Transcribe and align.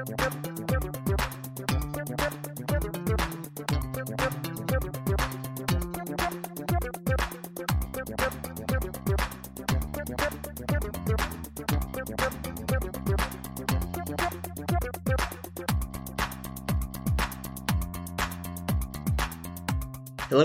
Hello, 0.00 0.06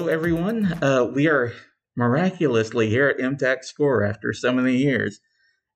everyone. 0.07 0.65
Uh, 0.81 1.07
we 1.13 1.29
are 1.29 1.53
miraculously 1.95 2.89
here 2.89 3.07
at 3.07 3.19
MTAC 3.19 3.63
Score 3.63 4.03
after 4.03 4.33
so 4.33 4.51
many 4.51 4.75
years. 4.75 5.21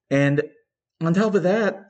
And 0.10 0.44
on 1.00 1.14
top 1.14 1.34
of 1.34 1.44
that, 1.44 1.89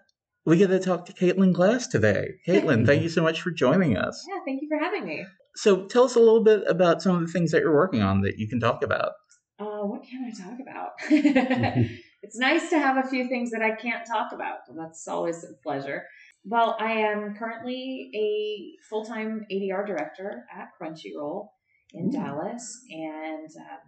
we 0.50 0.58
get 0.58 0.68
to 0.68 0.80
talk 0.80 1.06
to 1.06 1.14
Caitlin 1.14 1.54
Glass 1.54 1.86
today. 1.86 2.32
Caitlin, 2.48 2.86
thank 2.86 3.02
you 3.04 3.10
so 3.10 3.22
much 3.22 3.42
for 3.42 3.52
joining 3.52 3.96
us. 3.96 4.26
Yeah, 4.28 4.40
thank 4.46 4.62
you 4.64 4.68
for 4.68 4.84
having 4.84 5.06
me. 5.06 5.26
So 5.56 5.86
tell 5.86 6.06
us 6.06 6.16
a 6.16 6.20
little 6.20 6.44
bit 6.44 6.64
about 6.68 7.02
some 7.04 7.16
of 7.16 7.22
the 7.22 7.32
things 7.32 7.52
that 7.52 7.62
you're 7.62 7.76
working 7.76 8.02
on 8.02 8.22
that 8.22 8.40
you 8.40 8.50
can 8.50 8.60
talk 8.60 8.84
about. 8.84 9.12
Uh, 9.60 9.86
what 9.86 10.02
can 10.04 10.26
I 10.26 10.32
talk 10.32 10.58
about? 10.60 10.92
it's 12.24 12.38
nice 12.38 12.70
to 12.72 12.80
have 12.80 12.98
a 12.98 13.08
few 13.08 13.28
things 13.28 13.52
that 13.52 13.62
I 13.62 13.76
can't 13.76 14.06
talk 14.08 14.32
about. 14.34 14.60
That's 14.76 15.08
always 15.08 15.44
a 15.44 15.54
pleasure. 15.62 16.04
Well, 16.44 16.76
I 16.80 16.94
am 16.94 17.36
currently 17.38 18.10
a 18.16 18.88
full 18.90 19.06
time 19.06 19.46
ADR 19.52 19.86
director 19.86 20.46
at 20.52 20.70
Crunchyroll 20.82 21.50
in 21.94 22.08
Ooh. 22.08 22.12
Dallas, 22.12 22.82
and 22.90 23.50
um, 23.60 23.80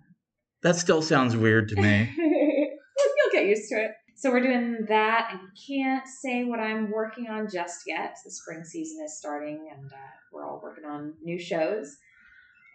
That 0.62 0.76
still 0.76 1.02
sounds 1.02 1.36
weird 1.36 1.70
to 1.70 1.82
me. 1.82 2.12
you'll 2.18 3.32
get 3.32 3.46
used 3.46 3.70
to 3.70 3.76
it. 3.76 3.92
So 4.22 4.30
we're 4.30 4.44
doing 4.44 4.86
that. 4.88 5.30
I 5.32 5.40
can't 5.68 6.08
say 6.08 6.44
what 6.44 6.60
I'm 6.60 6.92
working 6.92 7.26
on 7.28 7.50
just 7.52 7.86
yet. 7.88 8.18
The 8.24 8.30
spring 8.30 8.64
season 8.64 9.04
is 9.04 9.18
starting, 9.18 9.68
and 9.76 9.92
uh, 9.92 9.98
we're 10.32 10.48
all 10.48 10.62
working 10.62 10.86
on 10.86 11.16
new 11.24 11.40
shows. 11.40 11.98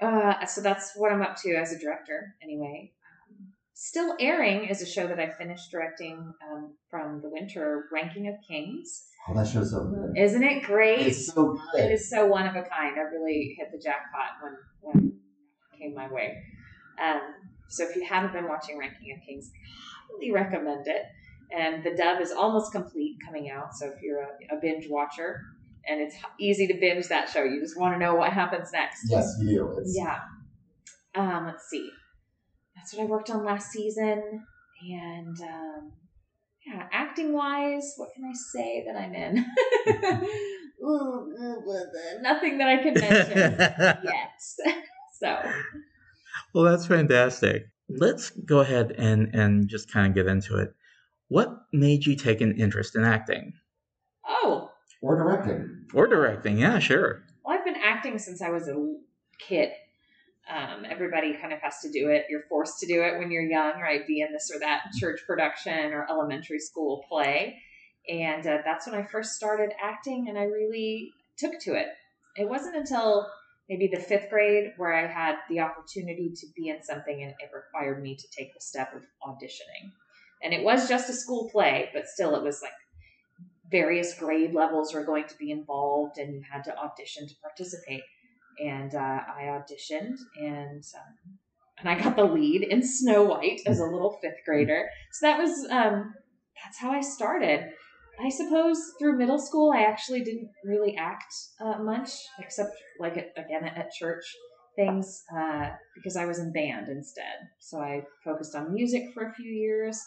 Uh, 0.02 0.44
so 0.47 0.61
that's 0.61 0.94
what 0.97 1.12
I'm 1.12 1.22
up 1.22 1.36
to 1.44 1.55
as 1.55 1.72
a 1.72 1.78
director, 1.78 2.34
anyway. 2.42 2.91
Um, 3.30 3.52
still 3.74 4.17
airing 4.19 4.64
is 4.64 4.83
a 4.83 4.86
show 4.86 5.06
that 5.06 5.20
I 5.20 5.30
finished 5.30 5.70
directing 5.70 6.34
um, 6.50 6.74
from 6.91 7.22
the 7.22 7.30
winter, 7.30 7.84
Ranking 7.92 8.27
of 8.27 8.34
Kings. 8.48 9.06
Oh, 9.28 9.34
that 9.34 9.47
show's 9.47 9.70
so 9.70 9.84
good. 9.84 10.20
Isn't 10.20 10.42
it 10.42 10.64
great? 10.64 11.06
It's 11.06 11.33
so 11.33 11.56
good. 11.72 11.92
is 11.92 12.11
so 12.11 12.27
one 12.27 12.48
of 12.48 12.56
a 12.56 12.62
kind. 12.62 12.97
I 12.98 13.02
really 13.02 13.55
hit 13.56 13.69
the 13.70 13.78
jackpot 13.78 14.42
when 14.42 14.56
when 14.80 15.12
it 15.74 15.78
came 15.78 15.94
my 15.94 16.12
way. 16.12 16.42
Um, 17.00 17.20
so 17.69 17.84
if 17.89 17.94
you 17.94 18.05
haven't 18.05 18.33
been 18.33 18.48
watching 18.48 18.78
Ranking 18.78 19.17
of 19.17 19.24
Kings, 19.24 19.48
I 19.55 20.11
highly 20.11 20.33
recommend 20.33 20.89
it. 20.89 21.02
And 21.50 21.84
the 21.84 21.94
dub 21.94 22.20
is 22.20 22.33
almost 22.33 22.72
complete 22.72 23.19
coming 23.25 23.50
out. 23.50 23.75
So 23.75 23.86
if 23.86 24.02
you're 24.02 24.20
a, 24.20 24.56
a 24.56 24.61
binge 24.61 24.86
watcher, 24.89 25.42
and 25.89 26.00
it's 26.00 26.16
easy 26.41 26.66
to 26.66 26.75
binge 26.75 27.08
that 27.08 27.28
show, 27.28 27.44
you 27.44 27.61
just 27.61 27.78
want 27.78 27.94
to 27.94 27.98
know 27.98 28.14
what 28.14 28.33
happens 28.33 28.70
next. 28.72 29.06
Yes, 29.08 29.36
you 29.41 29.48
do. 29.48 29.77
It's, 29.78 29.97
Yeah. 29.97 30.19
Um, 31.14 31.47
let's 31.47 31.69
see. 31.69 31.89
That's 32.74 32.92
what 32.92 33.05
I 33.05 33.06
worked 33.06 33.30
on 33.30 33.44
last 33.44 33.70
season. 33.70 34.44
And 34.83 35.41
um, 35.41 35.92
yeah, 36.67 36.89
acting 36.92 37.33
wise, 37.33 37.94
what 37.97 38.11
can 38.14 38.24
I 38.24 38.34
say 38.34 38.84
that 38.86 38.97
I'm 38.97 39.14
in? 39.14 39.47
Ooh, 40.83 40.86
ooh, 40.86 41.62
blah, 41.64 41.64
blah, 41.64 42.20
Nothing 42.20 42.58
that 42.58 42.69
I 42.69 42.83
can 42.83 42.94
mention 42.94 43.39
yet. 44.05 44.41
so, 45.20 45.39
well, 46.52 46.64
that's 46.64 46.86
fantastic. 46.86 47.69
Let's 47.89 48.30
go 48.30 48.61
ahead 48.61 48.92
and, 48.98 49.34
and 49.34 49.69
just 49.69 49.91
kind 49.91 50.08
of 50.08 50.14
get 50.14 50.27
into 50.27 50.58
it. 50.58 50.74
What 51.29 51.67
made 51.73 52.07
you 52.07 52.15
take 52.17 52.41
an 52.41 52.57
interest 52.61 52.95
in 52.97 53.05
acting 53.05 53.53
oh, 54.29 54.71
Or 55.03 55.17
directing. 55.17 55.87
or 55.95 56.07
directing? 56.07 56.59
Yeah, 56.59 56.79
sure. 56.79 57.23
well, 57.45 57.59
I've 57.59 57.64
been 57.64 57.83
acting 57.83 58.19
since 58.19 58.42
I 58.42 58.51
was 58.51 58.69
a 58.69 58.95
kid. 59.39 59.70
Um, 60.48 60.85
everybody 60.89 61.35
kind 61.35 61.53
of 61.53 61.59
has 61.61 61.81
to 61.81 61.91
do 61.91 62.09
it. 62.11 62.27
You're 62.31 62.45
forced 62.48 62.79
to 62.81 62.86
do 62.86 63.03
it 63.03 63.19
when 63.19 63.33
you're 63.33 63.42
young, 63.42 63.81
right? 63.81 64.07
Be 64.07 64.20
in 64.20 64.33
this 64.33 64.51
or 64.55 64.61
that 64.61 64.83
church 65.01 65.20
production 65.27 65.92
or 65.92 66.07
elementary 66.09 66.61
school 66.61 67.05
play. 67.09 67.59
And 68.09 68.47
uh, 68.47 68.59
that's 68.65 68.86
when 68.86 68.95
I 68.95 69.05
first 69.05 69.33
started 69.33 69.73
acting, 69.83 70.27
and 70.29 70.39
I 70.39 70.45
really 70.45 71.11
took 71.36 71.59
to 71.63 71.75
it. 71.75 71.89
It 72.36 72.48
wasn't 72.48 72.77
until 72.77 73.27
maybe 73.69 73.91
the 73.92 74.01
fifth 74.01 74.31
grade 74.31 74.75
where 74.77 74.92
I 74.95 75.09
had 75.13 75.35
the 75.51 75.59
opportunity 75.59 76.33
to 76.36 76.47
be 76.55 76.69
in 76.69 76.85
something 76.85 77.20
and 77.23 77.33
it 77.33 77.51
required 77.53 78.01
me 78.01 78.15
to 78.15 78.29
take 78.36 78.55
the 78.55 78.61
step 78.61 78.95
of 78.95 79.03
auditioning. 79.27 79.91
And 80.42 80.52
it 80.52 80.64
was 80.64 80.89
just 80.89 81.11
a 81.11 81.13
school 81.13 81.48
play, 81.51 81.89
but 81.95 82.07
still, 82.07 82.35
it 82.36 82.42
was 82.42 82.61
like 82.63 82.73
various 83.70 84.19
grade 84.19 84.55
levels 84.55 84.95
were 84.95 85.05
going 85.05 85.27
to 85.29 85.39
be 85.39 85.51
involved, 85.51 86.19
and 86.19 86.35
you 86.35 86.42
had 86.51 86.64
to 86.64 86.77
audition 86.79 87.27
to 87.27 87.35
participate 87.42 88.02
and 88.58 88.95
uh, 88.95 88.98
I 88.98 89.42
auditioned 89.45 90.17
and 90.41 90.83
um, 90.95 91.39
and 91.79 91.89
I 91.89 92.01
got 92.02 92.17
the 92.17 92.24
lead 92.24 92.63
in 92.63 92.83
Snow 92.83 93.24
White 93.24 93.61
as 93.67 93.80
a 93.80 93.85
little 93.85 94.19
fifth 94.23 94.45
grader. 94.47 94.89
So 95.13 95.27
that 95.27 95.39
was 95.39 95.67
um, 95.70 96.14
that's 96.64 96.79
how 96.79 96.91
I 96.91 97.01
started. 97.01 97.70
I 98.18 98.30
suppose 98.30 98.79
through 98.98 99.18
middle 99.18 99.39
school 99.39 99.73
I 99.73 99.83
actually 99.83 100.24
didn't 100.24 100.48
really 100.64 100.97
act 100.97 101.35
uh, 101.61 101.83
much 101.83 102.11
except 102.39 102.70
like 102.98 103.18
at, 103.18 103.33
again 103.36 103.64
at 103.64 103.91
church 103.92 104.24
things 104.74 105.23
uh, 105.36 105.70
because 105.95 106.17
I 106.17 106.24
was 106.24 106.39
in 106.39 106.53
band 106.53 106.89
instead. 106.89 107.48
So 107.61 107.79
I 107.79 108.05
focused 108.24 108.55
on 108.55 108.73
music 108.73 109.03
for 109.13 109.27
a 109.27 109.35
few 109.35 109.51
years. 109.51 110.01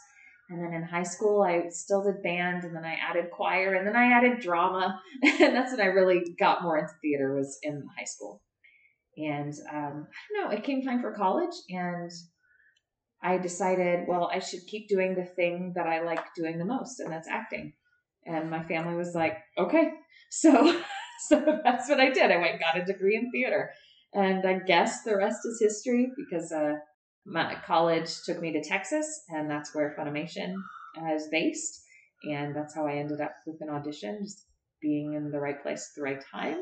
And 0.49 0.63
then 0.63 0.73
in 0.73 0.81
high 0.81 1.03
school, 1.03 1.43
I 1.43 1.69
still 1.69 2.03
did 2.03 2.23
band, 2.23 2.63
and 2.63 2.75
then 2.75 2.83
I 2.83 2.95
added 2.95 3.29
choir, 3.29 3.75
and 3.75 3.85
then 3.85 3.95
I 3.95 4.11
added 4.11 4.39
drama, 4.39 4.99
and 5.23 5.55
that's 5.55 5.71
when 5.71 5.81
I 5.81 5.85
really 5.85 6.35
got 6.39 6.63
more 6.63 6.79
into 6.79 6.93
theater 7.01 7.35
was 7.35 7.59
in 7.61 7.85
high 7.97 8.05
school. 8.05 8.41
And 9.15 9.53
um, 9.71 10.07
I 10.09 10.33
don't 10.33 10.49
know, 10.49 10.57
it 10.57 10.63
came 10.63 10.81
time 10.81 11.01
for 11.01 11.13
college, 11.13 11.53
and 11.69 12.11
I 13.21 13.37
decided, 13.37 14.07
well, 14.07 14.31
I 14.33 14.39
should 14.39 14.65
keep 14.65 14.87
doing 14.87 15.13
the 15.13 15.25
thing 15.25 15.73
that 15.75 15.85
I 15.85 16.01
like 16.01 16.33
doing 16.35 16.57
the 16.57 16.66
most, 16.66 16.99
and 16.99 17.11
that's 17.11 17.27
acting. 17.27 17.73
And 18.25 18.49
my 18.49 18.63
family 18.63 18.95
was 18.95 19.13
like, 19.13 19.37
okay, 19.57 19.91
so 20.31 20.81
so 21.27 21.59
that's 21.63 21.89
what 21.89 21.99
I 21.99 22.09
did. 22.09 22.31
I 22.31 22.37
went 22.37 22.59
got 22.59 22.77
a 22.77 22.85
degree 22.85 23.17
in 23.17 23.29
theater, 23.31 23.71
and 24.13 24.47
I 24.47 24.59
guess 24.59 25.03
the 25.03 25.17
rest 25.17 25.39
is 25.45 25.59
history 25.61 26.11
because 26.17 26.51
uh, 26.51 26.75
my 27.29 27.56
college 27.66 28.23
took 28.23 28.41
me 28.41 28.51
to 28.53 28.63
Texas, 28.63 29.23
and 29.29 29.50
that's 29.50 29.73
where 29.75 29.95
Funimation 29.97 30.56
is 31.13 31.28
based, 31.31 31.84
and 32.23 32.56
that's 32.56 32.75
how 32.75 32.88
I 32.88 32.95
ended 32.95 33.22
up 33.22 33.34
with 33.45 33.62
an 33.62 33.69
audition, 33.69 34.19
just 34.23 34.45
being 34.81 35.13
in 35.13 35.31
the 35.31 35.40
right 35.40 35.62
place 35.62 35.91
at 35.91 35.95
the 35.95 36.03
right 36.03 36.23
time. 36.31 36.57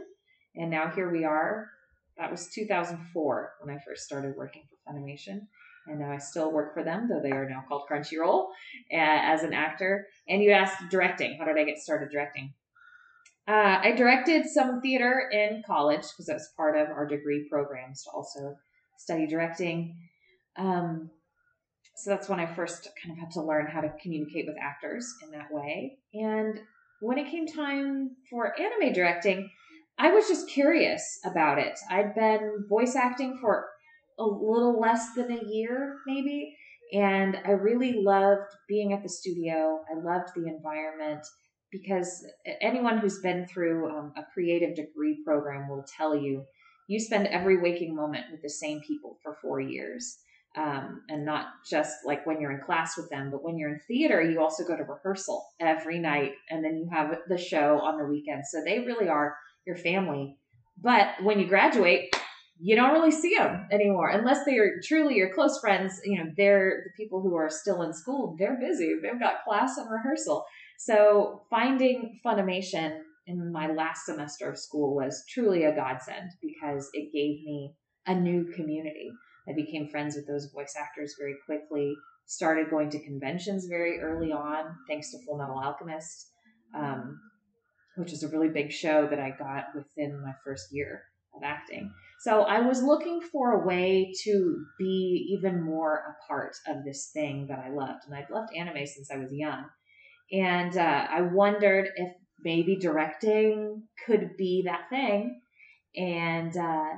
And 0.55 0.69
now 0.69 0.91
here 0.93 1.11
we 1.11 1.23
are. 1.23 1.69
That 2.17 2.31
was 2.31 2.49
2004 2.53 3.53
when 3.61 3.75
I 3.75 3.79
first 3.85 4.03
started 4.03 4.35
working 4.35 4.63
for 4.69 4.91
Funimation, 4.91 5.47
and 5.87 5.99
now 5.99 6.11
I 6.11 6.17
still 6.17 6.51
work 6.51 6.73
for 6.73 6.83
them, 6.83 7.07
though 7.07 7.21
they 7.21 7.31
are 7.31 7.47
now 7.47 7.63
called 7.67 7.87
Crunchyroll, 7.89 8.47
uh, 8.91 8.97
as 8.97 9.43
an 9.43 9.53
actor. 9.53 10.07
And 10.27 10.43
you 10.43 10.51
asked 10.51 10.89
directing. 10.89 11.37
How 11.37 11.45
did 11.45 11.57
I 11.57 11.63
get 11.63 11.77
started 11.77 12.09
directing? 12.11 12.53
Uh, 13.47 13.79
I 13.81 13.93
directed 13.95 14.45
some 14.45 14.81
theater 14.81 15.29
in 15.31 15.63
college 15.65 16.01
because 16.01 16.25
that 16.25 16.33
was 16.33 16.49
part 16.57 16.77
of 16.77 16.89
our 16.89 17.05
degree 17.07 17.47
programs 17.49 18.03
to 18.03 18.09
also 18.09 18.57
study 18.97 19.25
directing. 19.25 19.95
Um, 20.57 21.09
so 21.95 22.11
that's 22.11 22.29
when 22.29 22.39
I 22.39 22.45
first 22.45 22.89
kind 23.01 23.11
of 23.13 23.19
had 23.19 23.31
to 23.31 23.41
learn 23.41 23.67
how 23.67 23.81
to 23.81 23.93
communicate 24.01 24.45
with 24.47 24.55
actors 24.61 25.11
in 25.23 25.31
that 25.31 25.51
way. 25.51 25.97
And 26.13 26.59
when 26.99 27.17
it 27.17 27.31
came 27.31 27.47
time 27.47 28.11
for 28.29 28.53
anime 28.59 28.93
directing, 28.93 29.49
I 29.97 30.11
was 30.11 30.27
just 30.27 30.49
curious 30.49 31.19
about 31.25 31.57
it. 31.57 31.79
I'd 31.89 32.13
been 32.13 32.65
voice 32.69 32.95
acting 32.95 33.39
for 33.41 33.67
a 34.19 34.23
little 34.23 34.79
less 34.79 35.13
than 35.15 35.31
a 35.31 35.45
year, 35.45 35.97
maybe, 36.05 36.55
and 36.93 37.37
I 37.45 37.51
really 37.51 37.93
loved 37.93 38.51
being 38.67 38.93
at 38.93 39.03
the 39.03 39.09
studio. 39.09 39.81
I 39.91 39.99
loved 39.99 40.29
the 40.35 40.47
environment 40.47 41.25
because 41.71 42.25
anyone 42.61 42.99
who's 42.99 43.19
been 43.19 43.45
through 43.47 43.89
um, 43.89 44.13
a 44.15 44.23
creative 44.33 44.75
degree 44.75 45.21
program 45.25 45.67
will 45.67 45.85
tell 45.97 46.15
you 46.15 46.45
you 46.87 46.99
spend 46.99 47.27
every 47.27 47.57
waking 47.57 47.95
moment 47.95 48.25
with 48.31 48.41
the 48.41 48.49
same 48.49 48.81
people 48.81 49.17
for 49.21 49.37
four 49.41 49.59
years. 49.59 50.19
Um, 50.57 51.03
and 51.07 51.23
not 51.23 51.45
just 51.69 51.97
like 52.03 52.25
when 52.25 52.41
you're 52.41 52.51
in 52.51 52.65
class 52.65 52.97
with 52.97 53.11
them, 53.11 53.29
but 53.29 53.43
when 53.43 53.59
you're 53.59 53.69
in 53.69 53.79
theater, 53.87 54.21
you 54.21 54.41
also 54.41 54.63
go 54.63 54.75
to 54.75 54.83
rehearsal 54.83 55.45
every 55.59 55.99
night, 55.99 56.31
and 56.49 56.65
then 56.65 56.77
you 56.77 56.89
have 56.91 57.15
the 57.27 57.37
show 57.37 57.79
on 57.79 57.99
the 57.99 58.05
weekend. 58.05 58.43
So 58.47 58.63
they 58.63 58.79
really 58.79 59.07
are 59.07 59.37
your 59.67 59.75
family. 59.75 60.37
But 60.81 61.09
when 61.21 61.39
you 61.39 61.47
graduate, 61.47 62.15
you 62.59 62.75
don't 62.75 62.93
really 62.93 63.11
see 63.11 63.35
them 63.37 63.67
anymore 63.71 64.09
unless 64.09 64.45
they 64.45 64.57
are 64.57 64.81
truly 64.83 65.15
your 65.15 65.33
close 65.33 65.59
friends. 65.59 66.01
You 66.03 66.23
know, 66.23 66.31
they're 66.35 66.83
the 66.85 67.03
people 67.03 67.21
who 67.21 67.35
are 67.35 67.49
still 67.49 67.83
in 67.83 67.93
school. 67.93 68.35
They're 68.39 68.59
busy. 68.59 68.95
They've 69.01 69.19
got 69.19 69.43
class 69.43 69.77
and 69.77 69.91
rehearsal. 69.91 70.43
So 70.79 71.43
finding 71.49 72.19
Funimation 72.25 73.01
in 73.27 73.51
my 73.51 73.67
last 73.67 74.05
semester 74.05 74.49
of 74.49 74.57
school 74.57 74.95
was 74.95 75.23
truly 75.29 75.65
a 75.65 75.75
godsend 75.75 76.31
because 76.41 76.89
it 76.93 77.11
gave 77.13 77.43
me 77.43 77.73
a 78.07 78.15
new 78.15 78.45
community. 78.53 79.11
I 79.49 79.53
became 79.53 79.87
friends 79.87 80.15
with 80.15 80.27
those 80.27 80.51
voice 80.53 80.75
actors 80.79 81.15
very 81.19 81.35
quickly. 81.45 81.93
Started 82.25 82.69
going 82.69 82.89
to 82.89 83.03
conventions 83.03 83.67
very 83.67 83.99
early 84.01 84.31
on, 84.31 84.75
thanks 84.87 85.11
to 85.11 85.17
Full 85.25 85.37
Metal 85.37 85.59
Alchemist. 85.59 86.31
Um, 86.75 87.19
which 87.97 88.11
was 88.11 88.23
a 88.23 88.27
really 88.29 88.49
big 88.49 88.71
show 88.71 89.07
that 89.07 89.19
I 89.19 89.31
got 89.31 89.65
within 89.75 90.21
my 90.21 90.33
first 90.45 90.67
year 90.71 91.03
of 91.35 91.41
acting. 91.43 91.91
So 92.19 92.43
I 92.43 92.61
was 92.61 92.81
looking 92.81 93.21
for 93.21 93.51
a 93.53 93.65
way 93.65 94.11
to 94.23 94.65
be 94.77 95.35
even 95.37 95.63
more 95.63 95.95
a 95.95 96.27
part 96.27 96.55
of 96.67 96.83
this 96.83 97.09
thing 97.13 97.47
that 97.47 97.59
I 97.59 97.69
loved. 97.69 98.01
And 98.05 98.15
I'd 98.15 98.29
loved 98.29 98.49
anime 98.55 98.85
since 98.85 99.09
I 99.11 99.17
was 99.17 99.31
young. 99.31 99.65
And 100.31 100.77
uh, 100.77 101.07
I 101.09 101.21
wondered 101.21 101.89
if 101.95 102.13
maybe 102.43 102.75
directing 102.75 103.83
could 104.05 104.31
be 104.37 104.63
that 104.65 104.89
thing. 104.89 105.41
And 105.95 106.55
uh, 106.55 106.89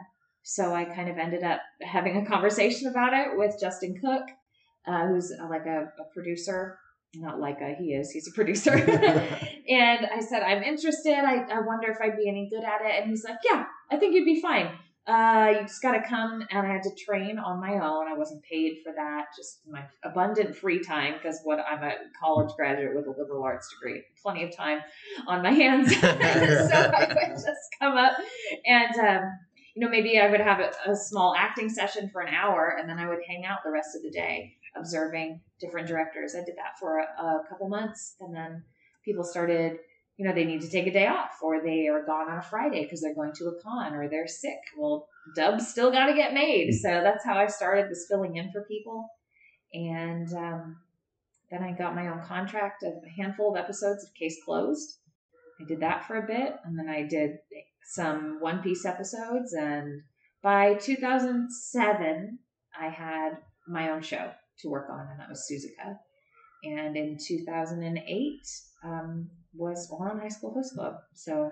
so 0.49 0.73
I 0.73 0.83
kind 0.83 1.09
of 1.09 1.19
ended 1.19 1.43
up 1.43 1.61
having 1.79 2.17
a 2.17 2.25
conversation 2.25 2.87
about 2.87 3.13
it 3.13 3.37
with 3.37 3.55
Justin 3.61 3.93
Cook, 4.03 4.23
uh, 4.87 5.07
who's 5.07 5.31
uh, 5.31 5.47
like 5.47 5.67
a, 5.67 5.91
a, 5.99 6.03
producer. 6.11 6.79
Not 7.13 7.39
like 7.39 7.59
a, 7.61 7.75
he 7.77 7.93
is, 7.93 8.09
he's 8.09 8.27
a 8.27 8.31
producer. 8.31 8.71
and 9.69 10.07
I 10.11 10.19
said, 10.27 10.41
I'm 10.41 10.63
interested. 10.63 11.13
I, 11.13 11.43
I 11.51 11.59
wonder 11.61 11.91
if 11.91 11.97
I'd 12.01 12.17
be 12.17 12.27
any 12.27 12.49
good 12.49 12.63
at 12.63 12.81
it. 12.81 12.99
And 12.99 13.11
he's 13.11 13.23
like, 13.23 13.37
Yeah, 13.45 13.65
I 13.91 13.97
think 13.97 14.15
you'd 14.15 14.25
be 14.25 14.41
fine 14.41 14.71
uh, 15.09 15.53
you 15.55 15.61
just 15.61 15.81
got 15.81 15.93
to 15.93 16.07
come 16.07 16.45
and 16.51 16.67
I 16.67 16.71
had 16.71 16.83
to 16.83 16.91
train 17.03 17.39
on 17.39 17.59
my 17.59 17.73
own. 17.73 18.07
I 18.07 18.15
wasn't 18.15 18.43
paid 18.43 18.77
for 18.83 18.93
that, 18.93 19.25
just 19.35 19.61
my 19.67 19.83
abundant 20.03 20.55
free 20.55 20.83
time 20.83 21.13
because 21.13 21.39
what 21.43 21.59
I'm 21.59 21.83
a 21.83 21.93
college 22.21 22.53
graduate 22.55 22.95
with 22.95 23.07
a 23.07 23.19
liberal 23.19 23.43
arts 23.43 23.67
degree, 23.73 24.03
plenty 24.21 24.43
of 24.43 24.55
time 24.55 24.81
on 25.27 25.41
my 25.41 25.51
hands. 25.51 25.95
so 25.99 26.07
I 26.07 27.07
would 27.09 27.33
just 27.33 27.75
come 27.81 27.97
up 27.97 28.13
and, 28.65 28.95
um, 28.99 29.31
you 29.75 29.83
know, 29.83 29.89
maybe 29.89 30.19
I 30.19 30.29
would 30.29 30.41
have 30.41 30.59
a, 30.59 30.91
a 30.91 30.95
small 30.95 31.35
acting 31.37 31.69
session 31.69 32.09
for 32.09 32.21
an 32.21 32.33
hour 32.33 32.77
and 32.79 32.89
then 32.89 32.97
I 32.97 33.07
would 33.07 33.19
hang 33.27 33.45
out 33.45 33.59
the 33.63 33.71
rest 33.71 33.95
of 33.95 34.01
the 34.03 34.11
day 34.11 34.53
observing 34.75 35.41
different 35.59 35.87
directors. 35.87 36.35
I 36.35 36.43
did 36.43 36.55
that 36.57 36.77
for 36.79 36.99
a, 36.99 37.23
a 37.23 37.43
couple 37.49 37.69
months 37.69 38.15
and 38.19 38.35
then 38.35 38.63
people 39.03 39.23
started 39.23 39.79
you 40.19 40.27
know, 40.27 40.35
they 40.35 40.43
need 40.43 40.59
to 40.59 40.69
take 40.69 40.85
a 40.85 40.91
day 40.91 41.07
off 41.07 41.39
or 41.41 41.61
they 41.63 41.87
are 41.87 42.05
gone 42.05 42.29
on 42.29 42.39
a 42.39 42.41
Friday 42.41 42.83
because 42.83 42.99
they're 42.99 43.15
going 43.15 43.31
to 43.35 43.45
a 43.45 43.61
con 43.63 43.93
or 43.93 44.09
they're 44.09 44.27
sick. 44.27 44.59
Well, 44.77 45.07
dubs 45.33 45.69
still 45.69 45.91
got 45.91 46.07
to 46.07 46.13
get 46.13 46.33
made. 46.33 46.73
So 46.73 46.89
that's 46.89 47.23
how 47.23 47.37
I 47.37 47.47
started 47.47 47.89
this 47.89 48.05
filling 48.09 48.35
in 48.35 48.51
for 48.51 48.65
people. 48.65 49.07
And 49.73 50.27
um, 50.33 50.75
then 51.49 51.63
I 51.63 51.71
got 51.71 51.95
my 51.95 52.09
own 52.09 52.21
contract 52.21 52.83
of 52.83 52.95
a 52.95 53.09
handful 53.09 53.51
of 53.51 53.57
episodes 53.57 54.03
of 54.03 54.13
Case 54.13 54.35
Closed. 54.43 54.97
I 55.61 55.63
did 55.65 55.79
that 55.79 56.05
for 56.05 56.17
a 56.17 56.27
bit 56.27 56.53
and 56.65 56.77
then 56.77 56.89
I 56.89 57.03
did 57.03 57.37
some 57.89 58.37
One 58.39 58.61
Piece 58.61 58.85
episodes. 58.85 59.53
And 59.53 60.03
by 60.43 60.75
2007, 60.75 62.39
I 62.79 62.87
had 62.87 63.37
my 63.67 63.89
own 63.89 64.01
show 64.01 64.31
to 64.59 64.69
work 64.69 64.89
on, 64.89 65.07
and 65.09 65.19
that 65.19 65.29
was 65.29 65.49
Suzuka. 65.51 65.97
And 66.63 66.95
in 66.95 67.17
2008, 67.19 68.39
um, 68.83 69.29
was 69.55 69.89
Ouran 69.91 70.21
High 70.21 70.29
School 70.29 70.53
Host 70.53 70.75
Club. 70.75 70.95
So 71.15 71.51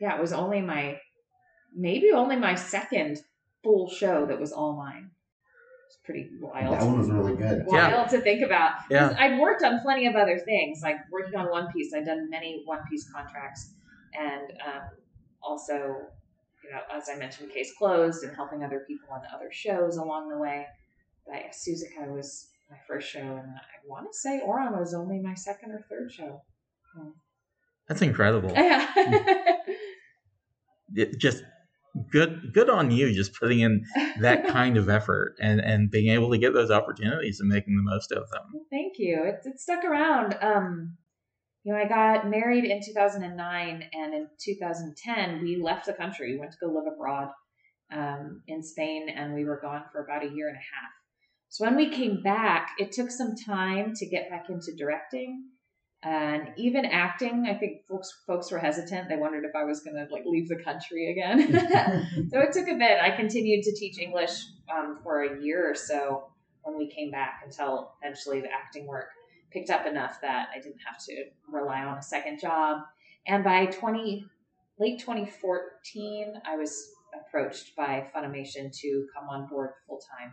yeah, 0.00 0.16
it 0.16 0.20
was 0.20 0.32
only 0.32 0.60
my 0.60 0.98
maybe 1.76 2.12
only 2.12 2.36
my 2.36 2.54
second 2.54 3.18
full 3.62 3.90
show 3.90 4.26
that 4.26 4.40
was 4.40 4.52
all 4.52 4.76
mine. 4.76 5.10
It's 5.88 5.98
pretty 6.04 6.30
wild. 6.40 6.74
That 6.74 6.86
one 6.86 6.98
was 6.98 7.10
really 7.10 7.36
good. 7.36 7.64
Wild 7.66 7.92
yeah. 7.92 8.06
to 8.06 8.20
think 8.20 8.42
about. 8.42 8.72
Yeah. 8.90 9.14
I'd 9.18 9.38
worked 9.38 9.62
on 9.62 9.80
plenty 9.80 10.06
of 10.06 10.14
other 10.14 10.38
things, 10.38 10.80
like 10.82 10.96
working 11.12 11.38
on 11.38 11.50
One 11.50 11.70
Piece. 11.72 11.92
I'd 11.92 12.06
done 12.06 12.30
many 12.30 12.62
One 12.64 12.80
Piece 12.90 13.10
contracts, 13.12 13.74
and 14.18 14.52
um, 14.66 14.82
also, 15.46 15.74
you 15.74 16.70
know, 16.70 16.80
as 16.92 17.08
I 17.08 17.16
mentioned, 17.16 17.52
Case 17.52 17.72
Closed 17.76 18.24
and 18.24 18.34
helping 18.34 18.64
other 18.64 18.84
people 18.86 19.08
on 19.12 19.20
other 19.34 19.50
shows 19.50 19.96
along 19.96 20.30
the 20.30 20.38
way. 20.38 20.66
But 21.26 21.36
yeah, 21.36 21.50
Suzuka 21.50 22.12
was 22.12 22.48
my 22.70 22.76
first 22.88 23.08
show, 23.08 23.20
and 23.20 23.48
I 23.48 23.78
want 23.86 24.06
to 24.10 24.18
say 24.18 24.40
Ouran 24.46 24.78
was 24.78 24.94
only 24.94 25.20
my 25.20 25.34
second 25.34 25.72
or 25.72 25.84
third 25.88 26.10
show. 26.10 26.42
Yeah. 26.96 27.10
That's 27.88 28.02
incredible. 28.02 28.52
Yeah. 28.54 28.86
it 30.94 31.18
just 31.18 31.42
good 32.10 32.52
good 32.52 32.68
on 32.68 32.90
you 32.90 33.12
just 33.12 33.34
putting 33.38 33.60
in 33.60 33.84
that 34.20 34.46
kind 34.48 34.76
of 34.76 34.88
effort 34.88 35.34
and 35.40 35.60
and 35.60 35.90
being 35.90 36.12
able 36.12 36.30
to 36.30 36.38
get 36.38 36.52
those 36.52 36.70
opportunities 36.70 37.40
and 37.40 37.48
making 37.48 37.76
the 37.76 37.82
most 37.82 38.12
of 38.12 38.28
them. 38.30 38.42
Thank 38.70 38.94
you. 38.98 39.22
It, 39.24 39.46
it 39.46 39.60
stuck 39.60 39.84
around. 39.84 40.36
Um, 40.40 40.96
you 41.64 41.72
know, 41.72 41.78
I 41.78 41.88
got 41.88 42.28
married 42.28 42.64
in 42.64 42.80
2009, 42.84 43.84
and 43.92 44.14
in 44.14 44.28
2010 44.38 45.42
we 45.42 45.56
left 45.56 45.86
the 45.86 45.94
country. 45.94 46.32
We 46.32 46.38
went 46.38 46.52
to 46.52 46.58
go 46.60 46.72
live 46.72 46.92
abroad 46.92 47.28
um, 47.92 48.42
in 48.46 48.62
Spain, 48.62 49.08
and 49.08 49.34
we 49.34 49.44
were 49.44 49.60
gone 49.60 49.82
for 49.90 50.04
about 50.04 50.24
a 50.24 50.30
year 50.30 50.48
and 50.48 50.56
a 50.56 50.60
half. 50.60 50.92
So 51.48 51.64
when 51.64 51.76
we 51.76 51.88
came 51.88 52.22
back, 52.22 52.70
it 52.78 52.92
took 52.92 53.10
some 53.10 53.34
time 53.34 53.94
to 53.96 54.06
get 54.06 54.28
back 54.28 54.50
into 54.50 54.74
directing 54.76 55.44
and 56.04 56.48
even 56.58 56.84
acting 56.84 57.46
i 57.48 57.54
think 57.54 57.86
folks 57.88 58.12
folks 58.26 58.50
were 58.52 58.58
hesitant 58.58 59.08
they 59.08 59.16
wondered 59.16 59.44
if 59.44 59.56
i 59.56 59.64
was 59.64 59.80
going 59.80 59.96
to 59.96 60.12
like 60.12 60.22
leave 60.26 60.48
the 60.48 60.62
country 60.62 61.10
again 61.10 61.50
so 62.30 62.40
it 62.40 62.52
took 62.52 62.68
a 62.68 62.74
bit 62.74 62.98
i 63.00 63.10
continued 63.10 63.62
to 63.62 63.74
teach 63.74 63.98
english 63.98 64.44
um, 64.70 64.98
for 65.02 65.22
a 65.22 65.42
year 65.42 65.70
or 65.70 65.74
so 65.74 66.24
when 66.62 66.76
we 66.76 66.90
came 66.90 67.10
back 67.10 67.40
until 67.44 67.92
eventually 68.02 68.40
the 68.40 68.48
acting 68.52 68.86
work 68.86 69.06
picked 69.54 69.70
up 69.70 69.86
enough 69.86 70.20
that 70.20 70.48
i 70.54 70.60
didn't 70.60 70.80
have 70.84 70.98
to 70.98 71.24
rely 71.50 71.82
on 71.82 71.96
a 71.96 72.02
second 72.02 72.38
job 72.38 72.82
and 73.26 73.42
by 73.42 73.66
20 73.66 74.26
late 74.78 74.98
2014 75.00 76.34
i 76.44 76.56
was 76.56 76.90
approached 77.26 77.74
by 77.76 78.06
funimation 78.14 78.76
to 78.76 79.06
come 79.14 79.28
on 79.30 79.46
board 79.46 79.70
full 79.86 80.00
time 80.18 80.32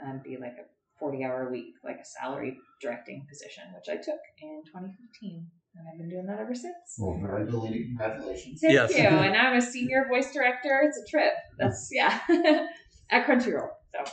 and 0.00 0.22
be 0.22 0.36
like 0.36 0.56
a 0.58 0.64
40 0.98 1.24
hour 1.24 1.48
a 1.48 1.50
week, 1.50 1.74
like 1.84 1.98
a 2.00 2.04
salary 2.04 2.58
directing 2.80 3.26
position, 3.28 3.64
which 3.74 3.88
I 3.88 3.96
took 3.96 4.20
in 4.42 4.62
2015. 4.66 5.46
And 5.76 5.86
I've 5.88 5.98
been 5.98 6.08
doing 6.08 6.26
that 6.26 6.40
ever 6.40 6.54
since. 6.54 6.74
Well, 6.98 7.20
very 7.22 7.84
congratulations. 7.84 8.60
Thank 8.60 8.72
yes. 8.72 8.90
you. 8.90 9.04
And 9.04 9.36
I'm 9.36 9.56
a 9.56 9.62
senior 9.62 10.06
voice 10.08 10.32
director. 10.32 10.80
It's 10.82 10.98
a 10.98 11.08
trip. 11.08 11.34
That's, 11.58 11.92
mm-hmm. 11.94 12.42
yeah, 12.44 12.66
at 13.10 13.26
Crunchyroll. 13.26 13.68
So. 13.94 14.12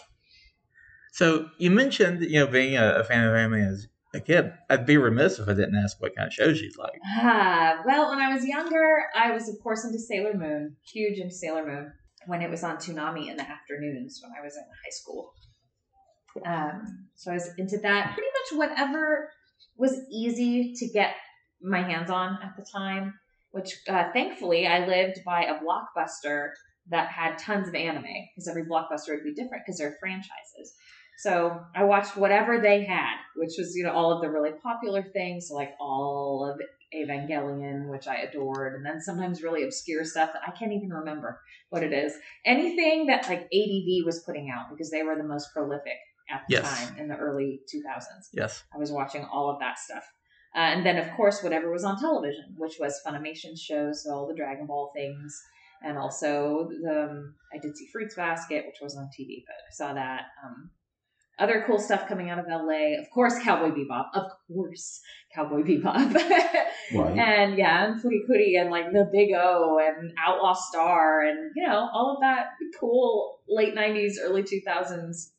So 1.14 1.50
you 1.58 1.72
mentioned, 1.72 2.22
you 2.22 2.40
know, 2.40 2.48
being 2.48 2.78
a, 2.78 2.96
a 2.96 3.04
fan 3.04 3.26
of 3.26 3.34
anime 3.34 3.56
as 3.56 3.88
a 4.16 4.22
kid. 4.22 4.54
I'd 4.70 4.86
be 4.86 4.98
remiss 4.98 5.40
if 5.40 5.48
I 5.48 5.54
didn't 5.54 5.76
ask 5.76 6.02
what 6.02 6.16
kind 6.16 6.28
of 6.28 6.34
shows 6.34 6.62
you'd 6.62 6.78
like. 6.78 7.00
Ah, 7.18 7.82
well, 7.86 8.10
when 8.10 8.20
I 8.20 8.34
was 8.34 8.46
younger, 8.46 9.04
I 9.16 9.32
was 9.32 9.50
of 9.50 9.56
course 9.62 9.86
into 9.86 10.00
Sailor 10.00 10.34
Moon, 10.34 10.76
huge 10.94 11.20
into 11.20 11.34
Sailor 11.34 11.66
Moon. 11.66 11.92
When 12.28 12.42
it 12.42 12.50
was 12.50 12.64
on 12.64 12.78
Toonami 12.78 13.30
in 13.30 13.38
the 13.38 13.44
afternoons 13.44 14.20
when 14.24 14.32
I 14.32 14.44
was 14.44 14.56
in 14.56 14.64
high 14.64 14.90
school, 14.90 15.34
um, 16.44 17.08
so 17.14 17.32
I 17.32 17.36
was 17.36 17.50
into 17.58 17.78
that. 17.80 18.14
Pretty 18.14 18.30
much 18.58 18.70
whatever 18.70 19.30
was 19.78 20.00
easy 20.12 20.74
to 20.78 20.88
get 20.88 21.14
my 21.62 21.84
hands 21.84 22.10
on 22.10 22.40
at 22.44 22.56
the 22.58 22.66
time. 22.76 23.14
Which 23.52 23.78
uh, 23.88 24.12
thankfully 24.12 24.68
I 24.68 24.86
lived 24.86 25.20
by 25.26 25.44
a 25.44 25.60
blockbuster 25.60 26.50
that 26.90 27.10
had 27.10 27.38
tons 27.38 27.68
of 27.68 27.76
anime 27.76 28.04
because 28.04 28.48
every 28.50 28.66
blockbuster 28.66 29.10
would 29.10 29.24
be 29.24 29.34
different 29.34 29.64
because 29.66 29.78
they're 29.78 29.96
franchises. 30.00 30.74
So 31.18 31.60
I 31.76 31.84
watched 31.84 32.18
whatever 32.18 32.60
they 32.60 32.84
had, 32.84 33.16
which 33.36 33.54
was 33.58 33.76
you 33.76 33.84
know 33.84 33.94
all 33.94 34.12
of 34.12 34.22
the 34.22 34.30
really 34.30 34.52
popular 34.52 35.02
things, 35.02 35.48
so 35.48 35.56
like 35.56 35.74
all 35.80 36.50
of 36.50 36.60
Evangelion, 36.94 37.90
which 37.90 38.08
I 38.08 38.18
adored, 38.18 38.76
and 38.76 38.86
then 38.86 39.02
sometimes 39.02 39.44
really 39.44 39.64
obscure 39.64 40.04
stuff 40.04 40.32
that 40.34 40.42
I 40.46 40.52
can't 40.52 40.74
even 40.74 40.90
remember 40.90 41.42
what 41.70 41.84
it 41.84 41.94
is. 41.94 42.14
Anything 42.46 43.08
that 43.08 43.28
like 43.28 43.48
ADV 43.54 44.06
was 44.06 44.24
putting 44.26 44.50
out 44.50 44.70
because 44.70 44.92
they 44.92 45.04
were 45.04 45.16
the 45.16 45.24
most 45.24 45.54
prolific 45.54 45.98
at 46.30 46.44
the 46.48 46.56
yes. 46.56 46.80
time 46.80 46.98
in 46.98 47.08
the 47.08 47.16
early 47.16 47.62
2000s. 47.74 48.30
Yes. 48.34 48.64
I 48.74 48.78
was 48.78 48.92
watching 48.92 49.26
all 49.26 49.50
of 49.50 49.60
that 49.60 49.78
stuff. 49.78 50.04
Uh, 50.56 50.60
and 50.60 50.86
then, 50.86 50.98
of 50.98 51.12
course, 51.16 51.44
whatever 51.44 51.70
was 51.70 51.84
on 51.84 52.00
television, 52.00 52.56
which 52.58 52.76
was 52.80 53.02
Funimation 53.06 53.60
shows, 53.60 54.04
so 54.04 54.12
all 54.12 54.28
the 54.28 54.34
Dragon 54.34 54.66
Ball 54.66 54.92
things. 54.96 55.44
And 55.84 55.98
also, 55.98 56.70
the, 56.82 57.10
um, 57.10 57.36
I 57.54 57.58
did 57.58 57.76
see 57.76 57.88
Fruits 57.92 58.16
Basket, 58.16 58.66
which 58.66 58.78
was 58.82 58.96
on 58.96 59.08
TV, 59.08 59.44
but 59.46 59.54
I 59.54 59.72
saw 59.72 59.94
that. 59.94 60.28
Um, 60.44 60.70
other 61.38 61.64
cool 61.68 61.80
stuff 61.80 62.08
coming 62.08 62.30
out 62.30 62.40
of 62.40 62.46
LA. 62.48 63.00
Of 63.00 63.10
course, 63.14 63.36
Cowboy 63.44 63.76
Bebop. 63.76 64.06
Of 64.14 64.32
course, 64.48 65.02
Cowboy 65.34 65.64
Bebop. 65.64 66.14
right. 66.94 67.18
And 67.18 67.58
yeah, 67.58 67.86
and 67.86 68.02
Furikuri 68.02 68.60
and 68.60 68.72
like 68.72 68.92
the 68.92 69.10
Big 69.12 69.32
O 69.36 69.80
and 69.82 70.12
Outlaw 70.26 70.54
Star 70.54 71.22
and, 71.26 71.52
you 71.56 71.68
know, 71.68 71.90
all 71.94 72.16
of 72.16 72.22
that 72.22 72.48
cool 72.80 73.40
late 73.50 73.76
90s, 73.76 74.14
early 74.22 74.44
2000s 74.44 75.32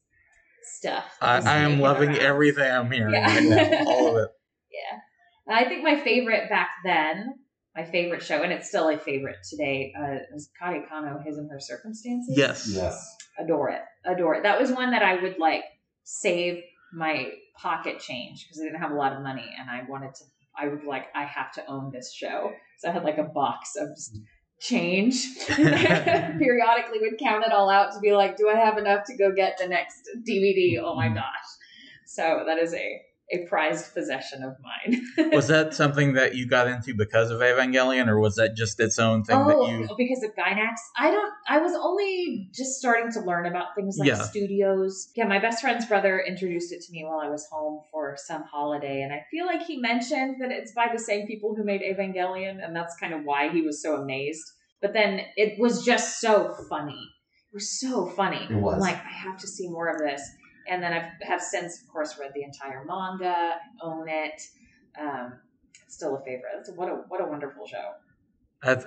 stuff. 0.62 1.04
I, 1.20 1.38
I 1.38 1.56
am 1.58 1.80
loving 1.80 2.10
around. 2.10 2.20
everything 2.20 2.70
I'm 2.70 2.90
hearing 2.90 3.14
yeah. 3.14 3.34
right 3.34 3.42
now. 3.44 3.84
All 3.86 4.16
of 4.16 4.24
it. 4.24 4.30
Yeah. 4.72 5.54
I 5.54 5.64
think 5.64 5.84
my 5.84 5.98
favorite 6.00 6.50
back 6.50 6.70
then, 6.84 7.34
my 7.74 7.84
favorite 7.84 8.22
show, 8.22 8.42
and 8.42 8.52
it's 8.52 8.68
still 8.68 8.88
a 8.88 8.98
favorite 8.98 9.36
today, 9.48 9.92
uh, 9.98 10.34
is 10.34 10.50
Kare 10.60 10.84
Kano, 10.88 11.20
His 11.24 11.38
and 11.38 11.48
Her 11.50 11.60
Circumstances. 11.60 12.34
Yes. 12.36 12.68
Yes. 12.68 13.16
Adore 13.38 13.70
it. 13.70 13.82
Adore 14.04 14.34
it. 14.34 14.42
That 14.42 14.60
was 14.60 14.72
one 14.72 14.90
that 14.90 15.02
I 15.02 15.22
would 15.22 15.38
like 15.38 15.62
save 16.06 16.62
my 16.92 17.32
pocket 17.56 17.98
change 17.98 18.46
because 18.46 18.60
I 18.60 18.64
didn't 18.64 18.80
have 18.80 18.92
a 18.92 18.94
lot 18.94 19.12
of 19.12 19.22
money 19.22 19.50
and 19.58 19.68
I 19.68 19.82
wanted 19.88 20.14
to 20.14 20.24
I 20.58 20.68
would 20.68 20.84
like 20.84 21.08
I 21.14 21.24
have 21.24 21.52
to 21.54 21.66
own 21.68 21.90
this 21.92 22.12
show. 22.12 22.52
So 22.78 22.88
I 22.88 22.92
had 22.92 23.02
like 23.02 23.18
a 23.18 23.24
box 23.24 23.74
of 23.76 23.88
just 23.94 24.16
change 24.60 25.26
periodically 25.46 26.98
would 27.00 27.18
count 27.18 27.44
it 27.44 27.52
all 27.52 27.68
out 27.68 27.92
to 27.92 28.00
be 28.00 28.12
like 28.12 28.38
do 28.38 28.48
i 28.48 28.54
have 28.54 28.78
enough 28.78 29.04
to 29.04 29.14
go 29.14 29.30
get 29.30 29.58
the 29.58 29.68
next 29.68 30.08
dvd 30.26 30.78
oh 30.80 30.94
my 30.94 31.08
mm-hmm. 31.08 31.16
gosh 31.16 31.24
so 32.06 32.42
that 32.46 32.56
is 32.56 32.72
a 32.72 33.02
a 33.32 33.44
prized 33.48 33.92
possession 33.92 34.42
of 34.44 34.56
mine. 34.62 35.30
was 35.32 35.48
that 35.48 35.74
something 35.74 36.12
that 36.14 36.36
you 36.36 36.46
got 36.46 36.68
into 36.68 36.94
because 36.94 37.30
of 37.30 37.40
Evangelion, 37.40 38.06
or 38.06 38.20
was 38.20 38.36
that 38.36 38.54
just 38.54 38.78
its 38.78 38.98
own 38.98 39.24
thing 39.24 39.36
oh, 39.36 39.46
that 39.48 39.70
you? 39.72 39.88
because 39.96 40.22
of 40.22 40.30
Gainax. 40.36 40.74
I 40.96 41.10
don't. 41.10 41.32
I 41.48 41.58
was 41.58 41.72
only 41.74 42.48
just 42.54 42.78
starting 42.78 43.10
to 43.12 43.20
learn 43.20 43.46
about 43.46 43.74
things 43.74 43.96
like 43.98 44.08
Yeah. 44.08 44.22
studios. 44.22 45.10
Yeah, 45.16 45.26
my 45.26 45.40
best 45.40 45.60
friend's 45.60 45.86
brother 45.86 46.20
introduced 46.20 46.72
it 46.72 46.82
to 46.82 46.92
me 46.92 47.04
while 47.04 47.18
I 47.18 47.28
was 47.28 47.46
home 47.50 47.80
for 47.90 48.16
some 48.16 48.44
holiday, 48.44 49.02
and 49.02 49.12
I 49.12 49.24
feel 49.30 49.46
like 49.46 49.62
he 49.62 49.78
mentioned 49.78 50.36
that 50.40 50.52
it's 50.52 50.72
by 50.72 50.88
the 50.92 50.98
same 50.98 51.26
people 51.26 51.54
who 51.56 51.64
made 51.64 51.80
Evangelion, 51.82 52.64
and 52.64 52.76
that's 52.76 52.96
kind 52.96 53.12
of 53.12 53.24
why 53.24 53.48
he 53.48 53.62
was 53.62 53.82
so 53.82 53.96
amazed. 53.96 54.44
But 54.80 54.92
then 54.92 55.22
it 55.36 55.58
was 55.58 55.84
just 55.84 56.20
so 56.20 56.54
funny. 56.68 57.10
It 57.50 57.54
was 57.54 57.80
so 57.80 58.06
funny. 58.06 58.46
It 58.48 58.54
was. 58.54 58.74
I'm 58.74 58.80
like, 58.80 58.96
I 58.96 59.08
have 59.08 59.38
to 59.38 59.46
see 59.48 59.68
more 59.68 59.88
of 59.88 59.98
this. 59.98 60.20
And 60.68 60.82
then 60.82 60.92
I 60.92 61.10
have 61.22 61.40
since, 61.40 61.82
of 61.82 61.88
course, 61.88 62.18
read 62.18 62.32
the 62.34 62.42
entire 62.42 62.84
manga, 62.84 63.54
own 63.82 64.08
it. 64.08 64.42
Um, 65.00 65.34
still 65.88 66.16
a 66.16 66.20
favorite. 66.24 66.52
That's 66.56 66.70
what 66.70 66.88
a 66.88 66.94
what 67.08 67.20
a 67.20 67.26
wonderful 67.26 67.66
show. 67.66 67.92
I, 68.62 68.84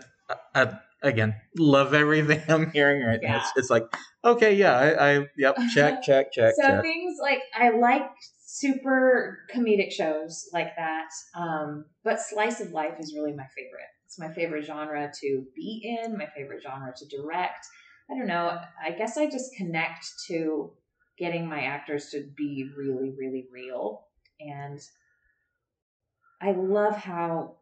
I, 0.56 0.80
again, 1.02 1.36
love 1.58 1.94
everything 1.94 2.42
I'm 2.50 2.72
hearing 2.72 3.04
right 3.06 3.20
now. 3.22 3.38
It's, 3.38 3.52
it's 3.56 3.70
like, 3.70 3.84
okay, 4.24 4.54
yeah, 4.54 4.78
I, 4.78 5.18
I 5.18 5.28
yep, 5.38 5.58
check, 5.74 6.02
check, 6.04 6.32
check, 6.32 6.54
so 6.60 6.68
check. 6.68 6.82
things 6.82 7.18
like 7.22 7.42
I 7.56 7.70
like 7.70 8.10
super 8.46 9.40
comedic 9.54 9.92
shows 9.92 10.50
like 10.54 10.76
that, 10.78 11.10
um, 11.36 11.86
but 12.04 12.20
slice 12.20 12.60
of 12.62 12.72
life 12.72 12.96
is 13.00 13.14
really 13.16 13.34
my 13.34 13.46
favorite. 13.56 13.90
It's 14.06 14.20
my 14.20 14.34
favorite 14.34 14.66
genre 14.66 15.12
to 15.22 15.46
be 15.56 15.98
in, 16.04 16.18
my 16.18 16.28
favorite 16.36 16.64
genre 16.64 16.92
to 16.96 17.06
direct. 17.08 17.66
I 18.10 18.18
don't 18.18 18.28
know. 18.28 18.58
I 18.84 18.92
guess 18.92 19.18
I 19.18 19.30
just 19.30 19.56
connect 19.56 20.04
to 20.28 20.72
getting 21.20 21.48
my 21.48 21.62
actors 21.62 22.10
to 22.10 22.26
be 22.36 22.70
really, 22.78 23.14
really 23.18 23.46
real, 23.52 24.06
and 24.40 24.80
I 26.42 26.52
love 26.54 26.96
how 26.96 27.58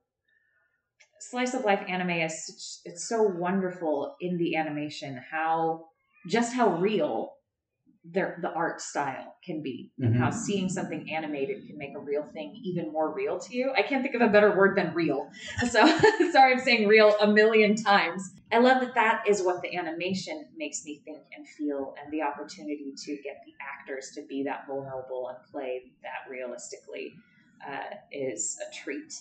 slice 1.20 1.54
of 1.54 1.66
life 1.66 1.84
anime 1.88 2.12
is 2.12 2.82
it's 2.86 3.10
so 3.10 3.24
wonderful 3.24 4.16
in 4.22 4.38
the 4.38 4.56
animation 4.56 5.20
how 5.32 5.86
just 6.28 6.54
how 6.54 6.78
real 6.78 7.32
their 8.12 8.38
the 8.42 8.52
art 8.52 8.80
style 8.82 9.36
can 9.44 9.62
be 9.62 9.92
and 10.00 10.16
how 10.16 10.30
seeing 10.30 10.70
something 10.70 11.10
animated 11.12 11.66
can 11.68 11.78
make 11.78 11.96
a 11.96 12.00
real 12.00 12.24
thing 12.24 12.60
even 12.64 12.92
more 12.92 13.14
real 13.14 13.40
to 13.40 13.56
you. 13.56 13.72
I 13.76 13.82
can't 13.82 14.04
think 14.04 14.16
of 14.16 14.22
a 14.22 14.28
better 14.28 14.56
word 14.56 14.78
than 14.78 14.94
real. 14.94 15.30
So 15.70 15.86
sorry 16.32 16.54
i'm 16.54 16.60
saying 16.60 16.88
real 16.88 17.16
a 17.20 17.28
million 17.28 17.76
times. 17.76 18.34
I 18.52 18.60
love 18.60 18.82
that 18.82 18.96
that 18.96 19.24
is 19.28 19.42
what 19.42 19.62
the 19.62 19.76
animation 19.76 20.48
makes 20.56 20.86
me 20.86 21.02
think 21.04 21.20
and 21.36 21.48
feel 21.48 21.96
and 22.02 22.12
the 22.14 22.22
opportunity 22.22 22.94
to 23.06 23.16
get 23.18 23.42
the 23.46 23.54
actors 23.62 24.12
to 24.16 24.22
be 24.24 24.44
that 24.44 24.66
vulnerable 24.68 25.30
and 25.30 25.38
play 25.52 25.82
that 26.04 26.32
realistically 26.32 27.14
uh, 27.68 27.96
is 28.12 28.58
a 28.70 28.74
treat 28.74 29.14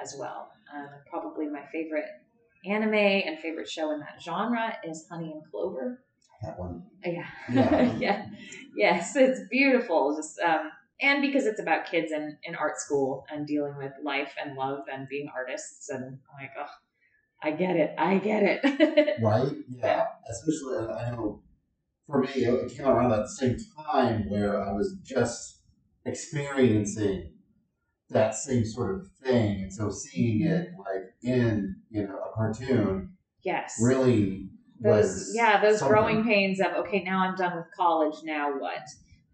as 0.00 0.14
well. 0.18 0.52
Um, 0.74 0.88
probably 1.08 1.48
my 1.48 1.64
favorite 1.72 2.06
anime 2.64 2.94
and 2.94 3.38
favorite 3.38 3.68
show 3.68 3.92
in 3.92 4.00
that 4.00 4.22
genre 4.22 4.76
is 4.84 5.06
honey 5.10 5.32
and 5.32 5.42
clover 5.50 6.02
That 6.42 6.58
one. 6.58 6.84
yeah. 7.04 7.26
Yeah. 7.52 7.92
yeah. 7.98 8.26
Yes, 8.76 9.16
it's 9.16 9.40
beautiful. 9.50 10.16
Just 10.16 10.38
um 10.40 10.70
and 11.02 11.22
because 11.22 11.46
it's 11.46 11.60
about 11.60 11.86
kids 11.90 12.12
in, 12.12 12.36
in 12.44 12.54
art 12.54 12.78
school 12.78 13.24
and 13.30 13.46
dealing 13.46 13.76
with 13.76 13.92
life 14.04 14.34
and 14.42 14.56
love 14.56 14.80
and 14.92 15.08
being 15.08 15.28
artists 15.34 15.88
and 15.88 16.04
I'm 16.04 16.20
like, 16.38 16.50
oh, 16.58 16.66
I 17.42 17.52
get 17.52 17.76
it. 17.76 17.94
I 17.98 18.18
get 18.18 18.42
it. 18.42 19.20
Right? 19.22 19.52
Yeah. 19.68 20.06
Especially, 20.30 20.76
uh, 20.76 20.94
I 20.94 21.10
know 21.10 21.42
for 22.06 22.20
me, 22.20 22.28
it 22.28 22.76
came 22.76 22.86
out 22.86 22.96
around 22.96 23.10
that 23.10 23.28
same 23.28 23.56
time 23.92 24.28
where 24.28 24.62
I 24.62 24.72
was 24.72 24.96
just 25.02 25.60
experiencing 26.04 27.32
that 28.10 28.34
same 28.34 28.64
sort 28.64 28.96
of 28.96 29.06
thing. 29.22 29.62
And 29.62 29.72
so 29.72 29.90
seeing 29.90 30.42
it 30.42 30.70
like 30.78 31.14
in, 31.22 31.76
you 31.90 32.06
know, 32.06 32.18
a 32.18 32.34
cartoon 32.34 33.12
yes. 33.42 33.78
really 33.82 34.50
Those 34.82 35.04
was. 35.14 35.32
yeah, 35.34 35.60
those 35.60 35.78
something. 35.80 35.94
growing 35.94 36.24
pains 36.24 36.60
of 36.60 36.72
okay, 36.86 37.02
now 37.02 37.20
I'm 37.20 37.36
done 37.36 37.56
with 37.56 37.66
college, 37.76 38.14
now 38.24 38.58
what? 38.58 38.82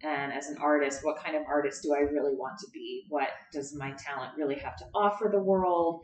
And 0.02 0.32
as 0.32 0.48
an 0.48 0.58
artist, 0.60 1.00
what 1.04 1.16
kind 1.22 1.36
of 1.36 1.42
artist 1.48 1.82
do 1.82 1.94
I 1.94 2.00
really 2.00 2.34
want 2.34 2.58
to 2.60 2.66
be? 2.72 3.06
What 3.08 3.28
does 3.52 3.74
my 3.74 3.92
talent 3.92 4.32
really 4.36 4.56
have 4.56 4.76
to 4.76 4.84
offer 4.94 5.28
the 5.32 5.40
world? 5.40 6.02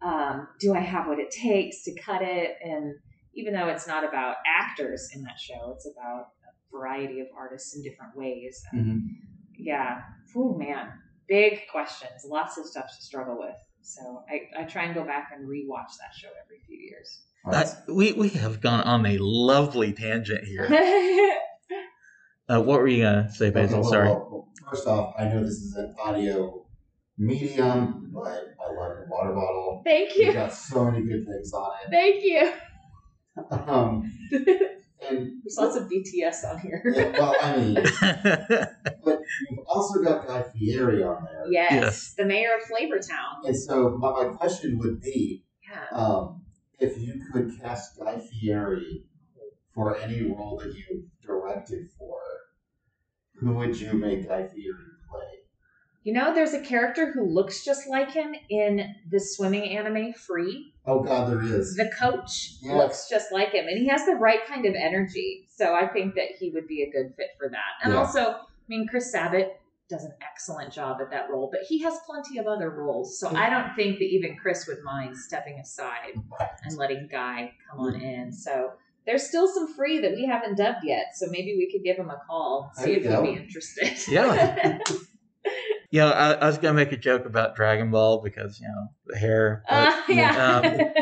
Um, 0.00 0.46
do 0.60 0.74
I 0.74 0.80
have 0.80 1.06
what 1.06 1.18
it 1.18 1.30
takes 1.30 1.82
to 1.84 1.94
cut 2.00 2.22
it? 2.22 2.56
And 2.62 2.94
even 3.34 3.52
though 3.54 3.68
it's 3.68 3.86
not 3.86 4.04
about 4.04 4.36
actors 4.46 5.08
in 5.14 5.22
that 5.22 5.38
show, 5.38 5.72
it's 5.74 5.86
about 5.86 6.26
a 6.44 6.76
variety 6.76 7.20
of 7.20 7.26
artists 7.36 7.74
in 7.76 7.82
different 7.82 8.16
ways. 8.16 8.62
And 8.72 8.86
Mhm. 8.86 9.08
yeah, 9.58 10.02
oh 10.36 10.54
man, 10.54 10.92
big 11.28 11.62
questions, 11.70 12.24
lots 12.24 12.58
of 12.58 12.66
stuff 12.66 12.86
to 12.86 13.02
struggle 13.04 13.38
with. 13.38 13.56
So 13.82 14.22
I, 14.30 14.62
I 14.62 14.64
try 14.64 14.84
and 14.84 14.94
go 14.94 15.04
back 15.04 15.32
and 15.34 15.48
rewatch 15.48 15.96
that 16.00 16.14
show 16.16 16.28
every 16.44 16.60
few 16.66 16.78
years. 16.78 17.22
That- 17.50 17.82
we 17.88 18.12
we 18.12 18.28
have 18.30 18.60
gone 18.60 18.82
on 18.82 19.04
a 19.06 19.18
lovely 19.18 19.92
tangent 19.92 20.44
here. 20.44 20.68
Uh, 22.48 22.60
what 22.60 22.80
were 22.80 22.88
you 22.88 23.04
gonna 23.04 23.30
say, 23.32 23.46
Okay, 23.46 23.60
Basil? 23.62 23.80
well, 23.80 23.90
Sorry. 23.90 24.08
well, 24.08 24.28
well, 24.30 24.48
first 24.68 24.86
off, 24.88 25.14
I 25.16 25.24
know 25.26 25.42
this 25.44 25.52
is 25.62 25.76
an 25.76 25.94
audio 25.98 26.66
medium, 27.16 28.10
but 28.12 28.26
I 28.60 28.72
love 28.72 28.98
your 28.98 29.06
water 29.08 29.32
bottle. 29.32 29.82
Thank 29.84 30.16
You've 30.16 30.26
you. 30.26 30.32
got 30.34 30.52
so 30.52 30.90
many 30.90 31.06
good 31.06 31.24
things 31.24 31.52
on 31.54 31.70
it. 31.86 31.90
Thank 31.90 32.24
you. 32.24 32.52
Um, 33.68 34.12
and 35.08 35.42
There's 35.44 35.56
lots 35.58 35.76
of 35.76 35.88
BTS 35.90 36.44
on 36.50 36.58
here. 36.60 36.82
yeah, 36.94 37.18
well, 37.18 37.34
I 37.40 37.56
mean, 37.56 37.74
but 39.04 39.20
you've 39.50 39.66
also 39.66 40.02
got 40.02 40.26
Guy 40.26 40.42
Fieri 40.54 41.02
on 41.02 41.24
there. 41.24 41.44
Yes, 41.50 41.72
Yes. 41.72 42.14
the 42.16 42.24
mayor 42.24 42.50
of 42.56 42.68
Flavortown. 42.68 43.46
And 43.46 43.56
so 43.56 43.90
my, 43.98 44.10
my 44.10 44.28
question 44.34 44.78
would 44.78 45.00
be, 45.00 45.44
Yeah. 45.70 45.96
um, 45.98 46.42
if 46.78 46.98
you 46.98 47.20
could 47.32 47.52
cast 47.60 47.98
Guy 47.98 48.18
Fieri 48.20 49.04
for 49.74 49.96
any 49.98 50.22
role 50.22 50.60
that 50.62 50.74
you 50.74 51.04
directed 51.24 51.88
for, 51.98 52.18
who 53.36 53.52
would 53.54 53.78
you 53.80 53.92
make 53.94 54.28
Guy 54.28 54.46
Fieri 54.46 54.74
play? 55.10 55.28
You 56.04 56.12
know, 56.12 56.34
there's 56.34 56.52
a 56.52 56.60
character 56.60 57.12
who 57.12 57.24
looks 57.24 57.64
just 57.64 57.88
like 57.88 58.10
him 58.10 58.34
in 58.50 58.94
the 59.08 59.20
swimming 59.20 59.76
anime 59.76 60.12
Free. 60.12 60.72
Oh 60.84 61.00
God, 61.00 61.30
there 61.30 61.42
is. 61.42 61.76
The 61.76 61.90
coach 61.96 62.54
Yes. 62.60 62.76
looks 62.76 63.08
just 63.08 63.30
like 63.30 63.50
him, 63.52 63.68
and 63.68 63.78
he 63.78 63.86
has 63.86 64.04
the 64.04 64.16
right 64.16 64.44
kind 64.46 64.66
of 64.66 64.74
energy. 64.74 65.46
So 65.48 65.74
I 65.74 65.86
think 65.86 66.16
that 66.16 66.32
he 66.40 66.50
would 66.50 66.66
be 66.66 66.82
a 66.82 66.90
good 66.90 67.14
fit 67.16 67.28
for 67.38 67.48
that. 67.48 67.84
And 67.84 67.92
Yeah. 67.92 68.00
also, 68.00 68.20
I 68.20 68.44
mean, 68.66 68.88
Chris 68.88 69.12
Sabat 69.12 69.60
does 69.88 70.04
an 70.04 70.12
excellent 70.22 70.72
job 70.72 71.00
at 71.00 71.10
that 71.10 71.30
role, 71.30 71.48
but 71.52 71.60
he 71.68 71.78
has 71.82 71.98
plenty 72.06 72.38
of 72.38 72.46
other 72.46 72.70
roles. 72.70 73.20
So 73.20 73.28
I 73.28 73.48
don't 73.50 73.74
think 73.76 73.98
that 73.98 74.04
even 74.06 74.36
Chris 74.36 74.66
would 74.66 74.82
mind 74.82 75.16
stepping 75.16 75.60
aside 75.60 76.14
and 76.64 76.76
letting 76.76 77.08
Guy 77.12 77.52
come 77.70 77.78
on 77.78 78.00
in. 78.00 78.32
So 78.32 78.72
there's 79.06 79.28
still 79.28 79.46
some 79.46 79.72
free 79.74 80.00
that 80.00 80.12
we 80.12 80.24
haven't 80.26 80.56
dubbed 80.56 80.84
yet. 80.84 81.14
So 81.14 81.26
maybe 81.26 81.54
we 81.56 81.70
could 81.70 81.84
give 81.84 81.96
him 81.96 82.10
a 82.10 82.20
call, 82.26 82.72
see 82.74 82.92
you 82.92 82.96
if 82.96 83.02
he'd 83.04 83.22
be 83.22 83.38
interested. 83.38 83.98
Yeah. 84.08 84.78
Yeah, 85.92 86.06
I, 86.06 86.32
I 86.32 86.46
was 86.46 86.56
gonna 86.56 86.72
make 86.72 86.90
a 86.92 86.96
joke 86.96 87.26
about 87.26 87.54
Dragon 87.54 87.90
Ball 87.90 88.22
because 88.22 88.58
you 88.58 88.66
know 88.66 88.88
the 89.06 89.18
hair, 89.18 89.62
but, 89.68 89.88
Uh, 90.08 90.12
yeah. 90.12 90.92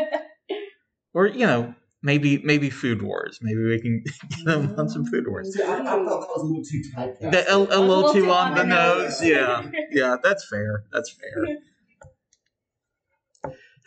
or 1.13 1.27
you 1.27 1.47
know 1.47 1.73
maybe 2.03 2.39
maybe 2.39 2.69
Food 2.69 3.01
Wars. 3.01 3.39
Maybe 3.41 3.63
we 3.63 3.79
can 3.79 4.03
get 4.29 4.45
them 4.45 4.75
on 4.77 4.89
some 4.89 5.05
Food 5.05 5.27
Wars. 5.29 5.55
See, 5.55 5.63
I, 5.63 5.75
I 5.75 5.77
thought 5.77 6.05
that 6.05 6.05
was 6.05 6.41
a 6.41 6.45
little 6.45 6.63
too 6.63 6.83
typecast. 6.93 7.31
The- 7.31 7.53
a, 7.53 7.57
a 7.57 7.79
little 7.79 8.11
too 8.11 8.29
on 8.29 8.53
the 8.53 8.63
nose. 8.65 9.21
nose. 9.21 9.29
Yeah, 9.29 9.71
yeah, 9.91 10.17
that's 10.21 10.45
fair. 10.49 10.83
That's 10.91 11.09
fair. 11.09 11.57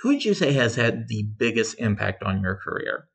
Who 0.00 0.08
would 0.08 0.25
you 0.25 0.32
say 0.32 0.52
has 0.54 0.76
had 0.76 1.08
the 1.08 1.23
biggest 1.23 1.78
impact 1.78 2.23
on 2.23 2.40
your 2.40 2.56
career? 2.56 3.08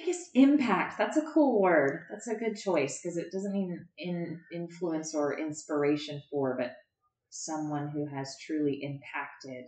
Biggest 0.00 0.30
impact. 0.34 0.96
That's 0.96 1.16
a 1.16 1.26
cool 1.34 1.60
word. 1.60 2.06
That's 2.10 2.28
a 2.28 2.34
good 2.34 2.56
choice 2.56 3.00
because 3.02 3.18
it 3.18 3.30
doesn't 3.30 3.52
mean 3.52 3.86
in 3.98 4.40
influence 4.52 5.14
or 5.14 5.38
inspiration 5.38 6.22
for, 6.30 6.56
but 6.58 6.72
someone 7.28 7.88
who 7.88 8.06
has 8.06 8.36
truly 8.40 8.82
impacted 8.82 9.66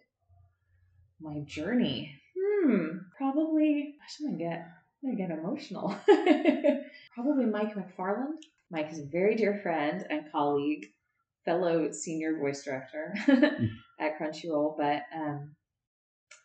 my 1.20 1.40
journey. 1.46 2.18
Hmm. 2.38 2.98
Probably. 3.16 3.94
I'm 4.20 4.26
gonna 4.26 4.38
get. 4.38 4.66
I'm 5.04 5.16
gonna 5.16 5.28
get 5.28 5.38
emotional. 5.38 5.94
Probably 7.14 7.46
Mike 7.46 7.74
McFarland. 7.74 8.38
Mike 8.70 8.90
is 8.90 9.00
a 9.00 9.06
very 9.06 9.36
dear 9.36 9.60
friend 9.62 10.06
and 10.08 10.32
colleague, 10.32 10.86
fellow 11.44 11.90
senior 11.92 12.38
voice 12.38 12.64
director 12.64 13.14
at 14.00 14.18
Crunchyroll, 14.18 14.76
but 14.78 15.02
um, 15.14 15.54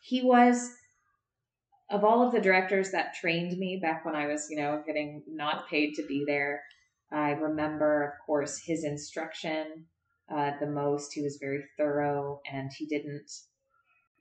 he 0.02 0.24
was 0.24 0.70
of 1.90 2.04
all 2.04 2.26
of 2.26 2.34
the 2.34 2.42
directors 2.42 2.92
that 2.92 3.14
trained 3.14 3.58
me 3.58 3.80
back 3.82 4.06
when 4.06 4.16
I 4.16 4.28
was, 4.28 4.48
you 4.50 4.58
know, 4.58 4.84
getting 4.86 5.24
not 5.28 5.70
paid 5.70 5.94
to 5.96 6.06
be 6.06 6.24
there, 6.26 6.64
I 7.12 7.32
remember, 7.32 8.04
of 8.04 8.26
course, 8.26 8.58
his 8.58 8.84
instruction 8.84 9.86
uh, 10.30 10.52
the 10.60 10.68
most. 10.68 11.14
He 11.14 11.22
was 11.22 11.38
very 11.38 11.64
thorough 11.78 12.42
and 12.52 12.72
he 12.78 12.86
didn't, 12.86 13.32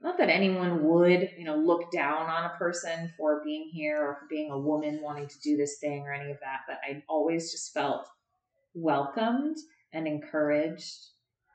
not 0.01 0.19
that 0.19 0.29
anyone 0.29 0.85
would, 0.85 1.31
you 1.37 1.45
know, 1.45 1.57
look 1.57 1.91
down 1.91 2.29
on 2.29 2.45
a 2.45 2.57
person 2.57 3.13
for 3.19 3.43
being 3.45 3.69
here 3.73 4.01
or 4.01 4.15
for 4.15 4.27
being 4.31 4.53
a 4.53 4.59
woman 4.59 5.01
wanting 5.03 5.27
to 5.27 5.41
do 5.41 5.57
this 5.57 5.79
thing 5.79 6.03
or 6.03 6.13
any 6.13 6.31
of 6.31 6.39
that, 6.41 6.61
but 6.69 6.79
I 6.89 7.03
always 7.09 7.51
just 7.51 7.75
felt 7.75 8.07
welcomed 8.75 9.57
and 9.93 10.07
encouraged 10.07 11.07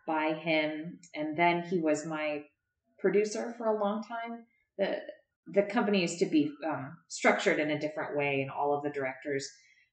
by 0.07 0.33
him, 0.33 0.99
and 1.13 1.37
then 1.37 1.61
he 1.61 1.79
was 1.79 2.05
my 2.05 2.43
producer 2.99 3.53
for 3.57 3.67
a 3.67 3.79
long 3.79 4.03
time. 4.03 4.45
the 4.77 4.97
The 5.47 5.63
company 5.63 6.01
used 6.01 6.19
to 6.19 6.25
be 6.25 6.51
um, 6.65 6.97
structured 7.07 7.59
in 7.59 7.71
a 7.71 7.79
different 7.79 8.15
way, 8.15 8.41
and 8.41 8.51
all 8.51 8.75
of 8.75 8.83
the 8.83 8.89
directors 8.89 9.47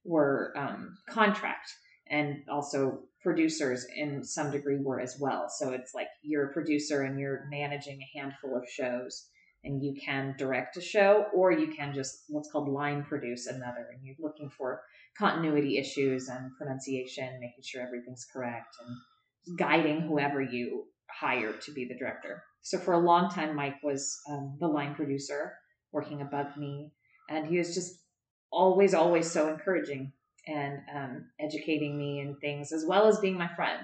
were 0.05 0.52
um, 0.57 0.97
contract, 1.09 1.71
and 2.11 2.43
also 2.49 3.00
producers 3.23 3.87
in 3.97 4.25
some 4.25 4.50
degree 4.50 4.78
were 4.81 5.00
as 5.00 5.17
well. 5.21 5.49
So 5.49 5.71
it's 5.71 5.95
like 5.95 6.09
you're 6.23 6.50
a 6.50 6.52
producer 6.52 7.02
and 7.02 7.19
you're 7.19 7.47
managing 7.50 8.00
a 8.00 8.19
handful 8.19 8.57
of 8.57 8.69
shows 8.69 9.28
and 9.64 9.83
you 9.83 9.95
can 10.00 10.35
direct 10.38 10.76
a 10.76 10.81
show 10.81 11.26
or 11.35 11.50
you 11.50 11.69
can 11.69 11.93
just 11.93 12.25
what's 12.28 12.50
called 12.50 12.69
line 12.69 13.05
produce 13.05 13.47
another 13.47 13.88
and 13.93 14.05
you're 14.05 14.14
looking 14.21 14.49
for 14.49 14.83
continuity 15.19 15.78
issues 15.78 16.28
and 16.28 16.52
pronunciation 16.57 17.40
making 17.40 17.62
sure 17.62 17.83
everything's 17.83 18.26
correct 18.33 18.76
and 18.87 19.59
guiding 19.59 20.00
whoever 20.02 20.40
you 20.40 20.85
hire 21.11 21.52
to 21.52 21.73
be 21.73 21.87
the 21.87 21.99
director 21.99 22.43
so 22.62 22.78
for 22.78 22.92
a 22.92 22.98
long 22.98 23.30
time 23.30 23.54
mike 23.54 23.82
was 23.82 24.18
um, 24.30 24.56
the 24.60 24.68
line 24.68 24.94
producer 24.94 25.54
working 25.92 26.20
above 26.20 26.56
me. 26.56 26.92
And 27.30 27.46
he 27.46 27.58
was 27.58 27.74
just 27.74 28.00
always 28.50 28.94
always 28.94 29.30
so 29.30 29.48
encouraging 29.48 30.12
and 30.46 30.78
um, 30.94 31.24
educating 31.38 31.98
me 31.98 32.20
in 32.20 32.36
things 32.40 32.72
as 32.72 32.84
well 32.86 33.06
as 33.06 33.18
being 33.18 33.36
my 33.36 33.48
friend. 33.54 33.80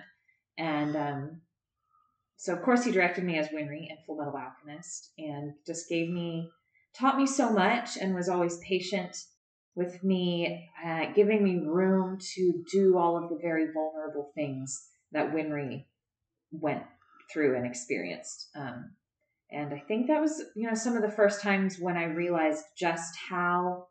And 0.57 0.97
um, 0.97 1.41
so 2.37 2.53
of 2.55 2.63
course 2.63 2.85
he 2.85 2.93
directed 2.93 3.25
me 3.25 3.39
as 3.39 3.49
Winry 3.49 3.91
in 3.91 3.97
Full 4.07 4.17
Metal 4.17 4.35
Alchemist 4.37 5.13
and 5.19 5.53
just 5.67 5.89
gave 5.89 6.09
me 6.09 6.51
taught 6.99 7.19
me 7.19 7.27
so 7.27 7.51
much 7.51 7.97
and 7.97 8.15
was 8.15 8.29
always 8.29 8.59
patient 8.59 9.17
with 9.75 10.05
me, 10.05 10.71
uh, 10.87 11.07
giving 11.15 11.43
me 11.43 11.67
room 11.67 12.17
to 12.35 12.65
do 12.71 12.97
all 12.97 13.17
of 13.17 13.29
the 13.29 13.39
very 13.43 13.67
vulnerable 13.73 14.31
things 14.37 14.89
that 15.11 15.35
Winry 15.35 15.87
went 16.53 16.85
through 17.33 17.57
and 17.57 17.67
experienced. 17.67 18.49
Um, 18.57 18.93
and 19.51 19.73
I 19.73 19.79
think 19.79 20.09
that 20.09 20.21
was, 20.21 20.43
you 20.57 20.67
know, 20.67 20.75
some 20.75 20.97
of 20.97 21.03
the 21.03 21.11
first 21.11 21.43
times 21.43 21.79
when 21.79 21.97
I 21.97 22.05
realized 22.05 22.65
just 22.79 23.15
how 23.29 23.87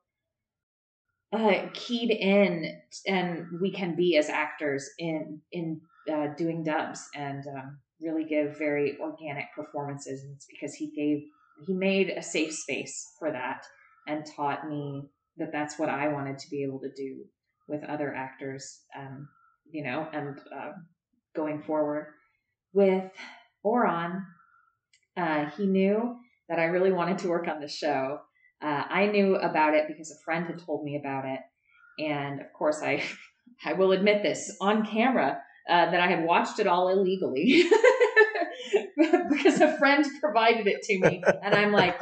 uh, 1.32 1.68
keyed 1.74 2.12
in 2.12 2.82
and 3.08 3.46
we 3.62 3.72
can 3.72 3.96
be 3.96 4.18
as 4.18 4.30
actors 4.30 4.90
in 5.00 5.42
in 5.52 5.82
uh, 6.12 6.28
doing 6.38 6.64
dubs 6.64 7.08
and 7.16 7.44
um, 7.48 7.78
really 8.02 8.26
give 8.26 8.58
very 8.58 8.98
organic 9.00 9.46
performances. 9.56 10.24
And 10.24 10.36
it's 10.36 10.48
because 10.50 10.74
he 10.74 10.92
gave, 10.92 11.24
he 11.66 11.74
made 11.74 12.10
a 12.10 12.22
safe 12.22 12.54
space 12.54 13.14
for 13.18 13.32
that 13.32 13.64
and 14.08 14.26
taught 14.36 14.68
me 14.70 15.04
that 15.38 15.52
that's 15.52 15.80
what 15.80 15.90
I 15.90 16.10
wanted 16.10 16.38
to 16.40 16.50
be 16.50 16.64
able 16.64 16.80
to 16.82 16.92
do 16.96 17.24
with 17.68 17.84
other 17.86 18.14
actors, 18.14 18.82
um, 18.98 19.28
you 19.72 19.84
know, 19.84 20.08
and 20.12 20.38
uh, 20.54 20.72
going 21.36 21.62
forward. 21.64 22.08
With 22.74 23.12
Ouran, 23.66 24.24
uh, 25.16 25.46
he 25.58 25.66
knew 25.66 26.16
that 26.50 26.60
I 26.60 26.66
really 26.66 26.92
wanted 26.92 27.20
to 27.20 27.30
work 27.30 27.48
on 27.48 27.62
the 27.62 27.68
show. 27.68 28.20
Uh, 28.62 28.84
I 28.90 29.08
knew 29.08 29.36
about 29.36 29.76
it 29.76 29.86
because 29.88 30.12
a 30.12 30.24
friend 30.24 30.46
had 30.48 30.60
told 30.66 30.84
me 30.84 30.96
about 30.96 31.26
it, 31.26 31.40
and 32.00 32.42
of 32.42 32.48
course, 32.58 32.82
I 32.82 33.04
I 33.66 33.74
will 33.74 33.92
admit 33.92 34.24
this 34.24 34.56
on 34.60 34.86
camera 34.86 35.40
uh, 35.70 35.92
that 35.92 36.00
I 36.00 36.08
had 36.08 36.26
watched 36.26 36.60
it 36.60 36.68
all 36.68 36.90
illegally 36.90 37.64
because 39.30 39.62
a 39.62 39.78
friend 39.78 40.06
provided 40.20 40.68
it 40.68 40.82
to 40.84 41.00
me. 41.00 41.24
And 41.44 41.54
I'm 41.54 41.72
like, 41.72 42.02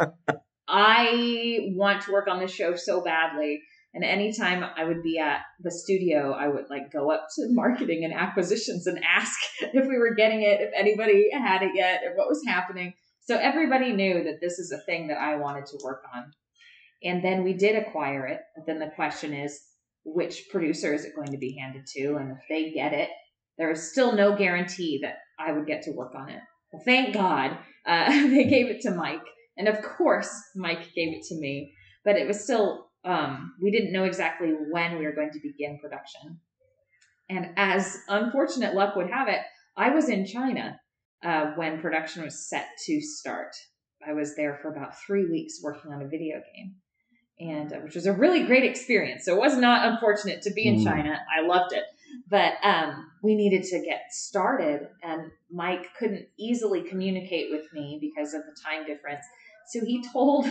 I 0.68 1.72
want 1.75 2.01
to 2.04 2.12
work 2.12 2.28
on 2.28 2.40
this 2.40 2.51
show 2.51 2.75
so 2.75 3.04
badly. 3.04 3.62
And 3.93 4.05
anytime 4.05 4.63
I 4.63 4.86
would 4.86 5.03
be 5.03 5.19
at 5.19 5.41
the 5.60 5.71
studio, 5.71 6.31
I 6.31 6.48
would 6.48 6.69
like 6.69 6.91
go 6.91 7.12
up 7.12 7.27
to 7.36 7.48
marketing 7.50 8.05
and 8.05 8.13
acquisitions 8.13 8.88
and 8.88 9.03
ask 9.03 9.38
if 9.62 9.88
we 9.88 9.98
were 9.98 10.15
getting 10.15 10.43
it, 10.43 10.62
if 10.62 10.71
anybody 10.75 11.29
had 11.31 11.61
it 11.61 11.72
yet, 11.75 12.01
and 12.05 12.16
what 12.16 12.29
was 12.29 12.44
happening. 12.48 12.94
So 13.22 13.37
everybody 13.37 13.92
knew 13.94 14.24
that 14.24 14.39
this 14.42 14.59
is 14.59 14.72
a 14.72 14.83
thing 14.85 15.07
that 15.07 15.18
I 15.18 15.35
wanted 15.37 15.66
to 15.68 15.79
work 15.83 16.03
on. 16.13 16.31
And 17.03 17.24
then 17.24 17.44
we 17.44 17.53
did 17.53 17.75
acquire 17.75 18.25
it. 18.27 18.39
But 18.55 18.66
then 18.66 18.79
the 18.79 18.92
question 18.96 19.33
is, 19.33 19.59
which 20.03 20.46
producer 20.50 20.94
is 20.94 21.05
it 21.05 21.16
going 21.16 21.31
to 21.31 21.37
be 21.37 21.57
handed 21.59 21.85
to? 21.96 22.16
And 22.16 22.31
if 22.31 22.44
they 22.50 22.72
get 22.72 22.94
it, 22.94 23.09
there 23.57 23.72
is 23.72 23.92
still 23.92 24.13
no 24.13 24.35
guarantee 24.35 25.00
that 25.03 25.18
I 25.39 25.51
would 25.51 25.68
get 25.68 25.83
to 25.83 25.92
work 25.92 26.13
on 26.16 26.29
it. 26.29 26.42
Well, 26.72 26.81
thank 26.83 27.13
God 27.13 27.57
uh, 27.85 28.09
they 28.27 28.46
gave 28.46 28.68
it 28.68 28.81
to 28.81 28.92
Mike. 28.92 29.22
And 29.57 29.68
of 29.68 29.81
course, 29.81 30.31
Mike 30.55 30.94
gave 30.96 31.13
it 31.13 31.24
to 31.25 31.35
me, 31.35 31.74
but 32.03 32.16
it 32.16 32.27
was 32.27 32.44
still, 32.44 32.87
um, 33.03 33.53
we 33.61 33.72
didn't 33.72 33.94
know 33.94 34.03
exactly 34.03 34.50
when 34.70 34.98
we 34.98 35.05
were 35.05 35.14
going 35.14 35.31
to 35.31 35.40
begin 35.40 35.79
production. 35.79 36.40
And 37.29 37.50
as 37.55 37.98
unfortunate 38.07 38.75
luck 38.75 38.96
would 38.96 39.09
have 39.09 39.27
it, 39.27 39.40
I 39.77 39.92
was 39.92 40.09
in 40.09 40.25
China 40.25 40.79
uh, 41.24 41.51
when 41.55 41.79
production 41.79 42.24
was 42.24 42.48
set 42.50 42.68
to 42.85 43.01
start. 43.01 43.55
I 44.05 44.14
was 44.14 44.35
there 44.35 44.59
for 44.61 44.72
about 44.72 45.00
three 45.00 45.29
weeks 45.29 45.59
working 45.64 45.94
on 45.94 46.01
a 46.01 46.07
video 46.07 46.42
game, 46.55 46.75
and 47.40 47.72
uh, 47.72 47.77
which 47.77 47.96
was 47.96 48.05
a 48.05 48.14
really 48.14 48.44
great 48.44 48.64
experience. 48.64 49.25
So 49.25 49.35
it 49.35 49.40
was 49.40 49.57
not 49.57 49.87
unfortunate 49.87 50.42
to 50.44 50.51
be 50.51 50.68
in 50.68 50.79
mm. 50.79 50.83
China. 50.83 51.18
I 51.35 51.46
loved 51.46 51.74
it. 51.74 51.83
But 52.29 52.53
um, 52.64 53.09
we 53.24 53.35
needed 53.35 53.64
to 53.64 53.81
get 53.81 54.01
started, 54.09 54.87
and 55.01 55.31
Mike 55.50 55.87
couldn't 55.98 56.27
easily 56.37 56.81
communicate 56.81 57.51
with 57.51 57.72
me 57.74 58.00
because 58.01 58.33
of 58.33 58.42
the 58.42 58.55
time 58.61 58.85
difference. 58.85 59.25
So 59.68 59.85
he 59.85 60.03
told 60.14 60.46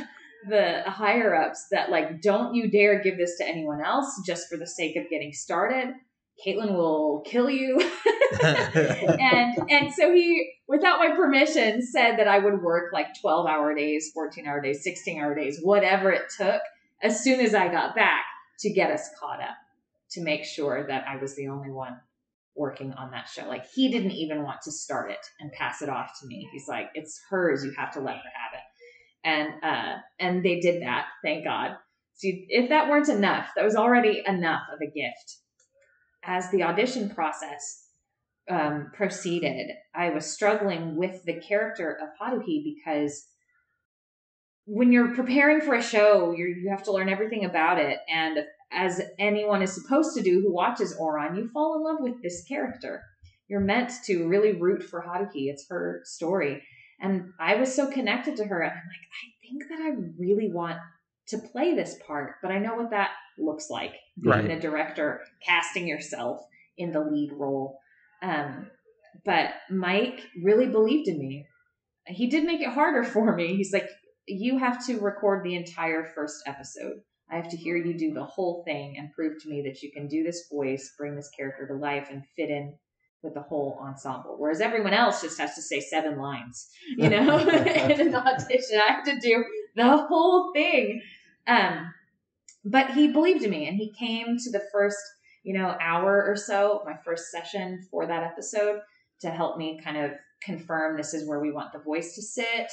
the 0.48 0.83
higher 0.87 1.35
ups 1.35 1.66
that, 1.70 1.90
like, 1.90 2.20
don't 2.20 2.55
you 2.55 2.70
dare 2.70 3.03
give 3.03 3.16
this 3.16 3.37
to 3.38 3.46
anyone 3.46 3.83
else 3.83 4.22
just 4.26 4.48
for 4.48 4.57
the 4.57 4.66
sake 4.66 4.96
of 4.96 5.09
getting 5.11 5.33
started. 5.33 5.94
Caitlin 6.44 6.74
will 6.74 7.22
kill 7.26 7.50
you. 7.50 7.79
and 8.42 9.70
and 9.70 9.92
so 9.92 10.12
he, 10.12 10.53
without 10.68 10.98
my 10.98 11.14
permission, 11.14 11.83
said 11.83 12.16
that 12.16 12.29
I 12.29 12.38
would 12.38 12.62
work 12.62 12.92
like 12.92 13.09
12 13.20 13.46
hour 13.46 13.74
days, 13.74 14.11
14 14.14 14.46
hour 14.46 14.61
days, 14.61 14.83
16 14.83 15.20
hour 15.20 15.35
days, 15.35 15.61
whatever 15.62 16.11
it 16.11 16.33
took, 16.37 16.62
as 17.03 17.22
soon 17.22 17.40
as 17.40 17.55
I 17.55 17.68
got 17.68 17.94
back 17.94 18.24
to 18.61 18.72
get 18.72 18.90
us 18.90 19.11
caught 19.18 19.40
up 19.42 19.57
to 20.12 20.22
make 20.22 20.44
sure 20.44 20.87
that 20.87 21.07
I 21.07 21.16
was 21.16 21.37
the 21.37 21.48
only 21.48 21.70
one 21.70 21.98
working 22.57 22.92
on 22.94 23.11
that 23.12 23.29
show. 23.29 23.46
Like 23.48 23.66
he 23.70 23.90
didn't 23.90 24.12
even 24.12 24.42
want 24.42 24.62
to 24.62 24.72
start 24.72 25.11
it 25.11 25.24
and 25.40 25.53
pass 25.53 25.83
it 25.83 25.88
off 25.88 26.12
to 26.20 26.26
me. 26.26 26.48
He's 26.53 26.68
like, 26.68 26.90
it's 26.94 27.20
hers. 27.31 27.64
You 27.64 27.72
have 27.76 27.92
to 27.92 28.00
let 28.00 28.16
her 28.16 28.22
have 28.22 28.55
it. 28.55 28.61
And, 29.24 29.48
uh, 29.62 29.96
and 30.18 30.44
they 30.44 30.61
did 30.61 30.83
that. 30.83 31.06
Thank 31.22 31.44
God. 31.44 31.72
So 32.14 32.28
if 32.30 32.68
that 32.68 32.88
weren't 32.88 33.09
enough, 33.09 33.48
that 33.56 33.64
was 33.64 33.76
already 33.76 34.22
enough 34.26 34.62
of 34.72 34.78
a 34.83 34.90
gift. 34.90 35.38
As 36.22 36.50
the 36.50 36.62
audition 36.62 37.09
process 37.09 37.87
um, 38.50 38.90
proceeded, 38.94 39.70
I 39.94 40.11
was 40.11 40.30
struggling 40.30 40.96
with 40.96 41.24
the 41.24 41.40
character 41.40 41.98
of 42.00 42.09
Haruhi 42.20 42.62
because 42.62 43.26
when 44.66 44.92
you're 44.92 45.14
preparing 45.14 45.61
for 45.61 45.74
a 45.74 45.83
show, 45.83 46.33
you 46.33 46.46
you 46.62 46.70
have 46.70 46.83
to 46.85 46.92
learn 46.92 47.09
everything 47.09 47.44
about 47.44 47.78
it. 47.78 47.98
And 48.09 48.40
as 48.70 49.00
anyone 49.18 49.62
is 49.62 49.74
supposed 49.74 50.14
to 50.16 50.22
do 50.22 50.40
who 50.40 50.52
watches 50.52 50.96
Ouran, 51.00 51.37
you 51.37 51.48
fall 51.48 51.76
in 51.76 51.83
love 51.83 52.00
with 52.00 52.22
this 52.22 52.44
character. 52.44 53.02
You're 53.48 53.61
meant 53.61 53.92
to 54.04 54.28
really 54.28 54.52
root 54.52 54.83
for 54.83 55.02
Haruhi. 55.02 55.48
It's 55.48 55.66
her 55.70 56.02
story. 56.04 56.62
And 57.00 57.32
I 57.38 57.56
was 57.56 57.74
so 57.74 57.90
connected 57.90 58.36
to 58.36 58.44
her. 58.44 58.60
And 58.62 58.72
I'm 58.72 58.76
like, 58.76 59.06
I 59.14 59.26
think 59.42 59.62
that 59.70 59.84
I 59.84 60.12
really 60.18 60.52
want 60.52 60.78
to 61.28 61.38
play 61.38 61.74
this 61.74 61.96
part, 62.06 62.34
but 62.42 62.50
I 62.50 62.58
know 62.58 62.74
what 62.74 62.90
that 62.90 63.10
looks 63.38 63.70
like 63.70 63.94
being 64.20 64.36
right. 64.36 64.48
the 64.48 64.56
director, 64.56 65.20
casting 65.44 65.88
yourself 65.88 66.40
in 66.76 66.92
the 66.92 67.00
lead 67.00 67.32
role. 67.32 67.78
Um, 68.22 68.66
but 69.24 69.50
Mike 69.70 70.20
really 70.42 70.66
believed 70.66 71.08
in 71.08 71.18
me. 71.18 71.46
He 72.06 72.28
did 72.28 72.44
make 72.44 72.60
it 72.60 72.72
harder 72.72 73.04
for 73.04 73.34
me. 73.34 73.56
He's 73.56 73.72
like, 73.72 73.88
you 74.26 74.58
have 74.58 74.84
to 74.86 75.00
record 75.00 75.44
the 75.44 75.56
entire 75.56 76.04
first 76.14 76.42
episode. 76.46 77.00
I 77.30 77.36
have 77.36 77.48
to 77.50 77.56
hear 77.56 77.76
you 77.76 77.96
do 77.96 78.12
the 78.12 78.24
whole 78.24 78.64
thing 78.64 78.96
and 78.98 79.12
prove 79.12 79.40
to 79.42 79.48
me 79.48 79.62
that 79.62 79.82
you 79.82 79.92
can 79.92 80.08
do 80.08 80.24
this 80.24 80.48
voice, 80.50 80.92
bring 80.98 81.14
this 81.14 81.30
character 81.36 81.66
to 81.68 81.74
life, 81.74 82.08
and 82.10 82.24
fit 82.36 82.50
in 82.50 82.74
with 83.22 83.35
the 83.35 83.42
whole 83.42 83.78
ensemble. 83.83 84.37
Whereas 84.38 84.61
everyone 84.61 84.94
else 84.94 85.22
just 85.22 85.38
has 85.38 85.54
to 85.54 85.62
say 85.62 85.80
seven 85.80 86.18
lines, 86.18 86.68
you 86.96 87.09
know, 87.11 87.38
in 87.48 88.00
an 88.00 88.14
audition. 88.14 88.80
I 88.87 88.92
have 88.92 89.04
to 89.04 89.18
do 89.20 89.44
the 89.76 90.06
whole 90.06 90.52
thing. 90.52 91.02
Um, 91.46 91.92
but 92.64 92.90
he 92.90 93.09
believed 93.09 93.42
in 93.42 93.50
me 93.50 93.68
and 93.68 93.76
he 93.76 93.92
came 93.92 94.37
to 94.38 94.50
the 94.50 94.62
first, 94.72 94.98
you 95.42 95.54
know, 95.54 95.76
hour 95.80 96.24
or 96.26 96.37
so, 96.37 96.83
my 96.85 96.94
first 97.04 97.30
session 97.30 97.87
for 97.90 98.06
that 98.06 98.22
episode 98.22 98.80
to 99.20 99.30
help 99.30 99.59
me 99.59 99.80
kind 99.83 99.96
of 99.96 100.12
confirm 100.42 100.96
this 100.96 101.14
is 101.14 101.28
where 101.28 101.40
we 101.40 101.52
want 101.52 101.72
the 101.72 101.78
voice 101.78 102.14
to 102.14 102.22
sit 102.22 102.70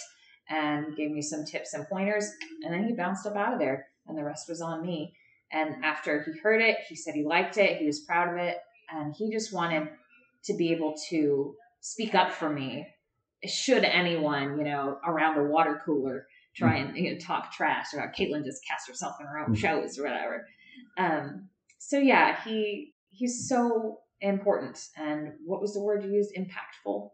and 0.49 0.95
gave 0.95 1.11
me 1.11 1.21
some 1.21 1.45
tips 1.45 1.73
and 1.73 1.87
pointers. 1.87 2.29
And 2.63 2.73
then 2.73 2.85
he 2.85 2.93
bounced 2.93 3.25
up 3.25 3.35
out 3.35 3.53
of 3.53 3.59
there 3.59 3.87
and 4.07 4.17
the 4.17 4.23
rest 4.23 4.47
was 4.47 4.61
on 4.61 4.81
me. 4.81 5.13
And 5.51 5.83
after 5.83 6.23
he 6.23 6.37
heard 6.39 6.61
it, 6.61 6.77
he 6.87 6.95
said 6.95 7.15
he 7.15 7.23
liked 7.23 7.57
it, 7.57 7.77
he 7.77 7.85
was 7.85 7.99
proud 7.99 8.33
of 8.33 8.37
it, 8.37 8.57
and 8.91 9.13
he 9.13 9.31
just 9.31 9.53
wanted 9.53 9.87
to 10.45 10.53
be 10.53 10.71
able 10.71 10.95
to 11.09 11.55
speak 11.81 12.15
up 12.15 12.31
for 12.31 12.49
me. 12.49 12.87
Should 13.45 13.83
anyone, 13.83 14.57
you 14.57 14.63
know, 14.63 14.97
around 15.05 15.35
the 15.35 15.43
water 15.43 15.81
cooler 15.85 16.27
try 16.55 16.77
and 16.77 16.97
you 16.97 17.13
know, 17.13 17.19
talk 17.19 17.51
trash 17.51 17.93
about 17.93 18.15
Caitlin 18.15 18.43
just 18.43 18.65
cast 18.67 18.87
herself 18.87 19.15
in 19.19 19.27
her 19.27 19.39
own 19.39 19.53
mm. 19.53 19.57
shows 19.57 19.99
or 19.99 20.03
whatever. 20.03 20.47
Um, 20.97 21.49
so 21.77 21.99
yeah, 21.99 22.37
he 22.43 22.93
he's 23.09 23.47
so 23.47 23.99
important. 24.21 24.79
And 24.97 25.33
what 25.45 25.61
was 25.61 25.73
the 25.73 25.81
word 25.81 26.03
you 26.03 26.11
used? 26.11 26.31
Impactful. 26.35 27.09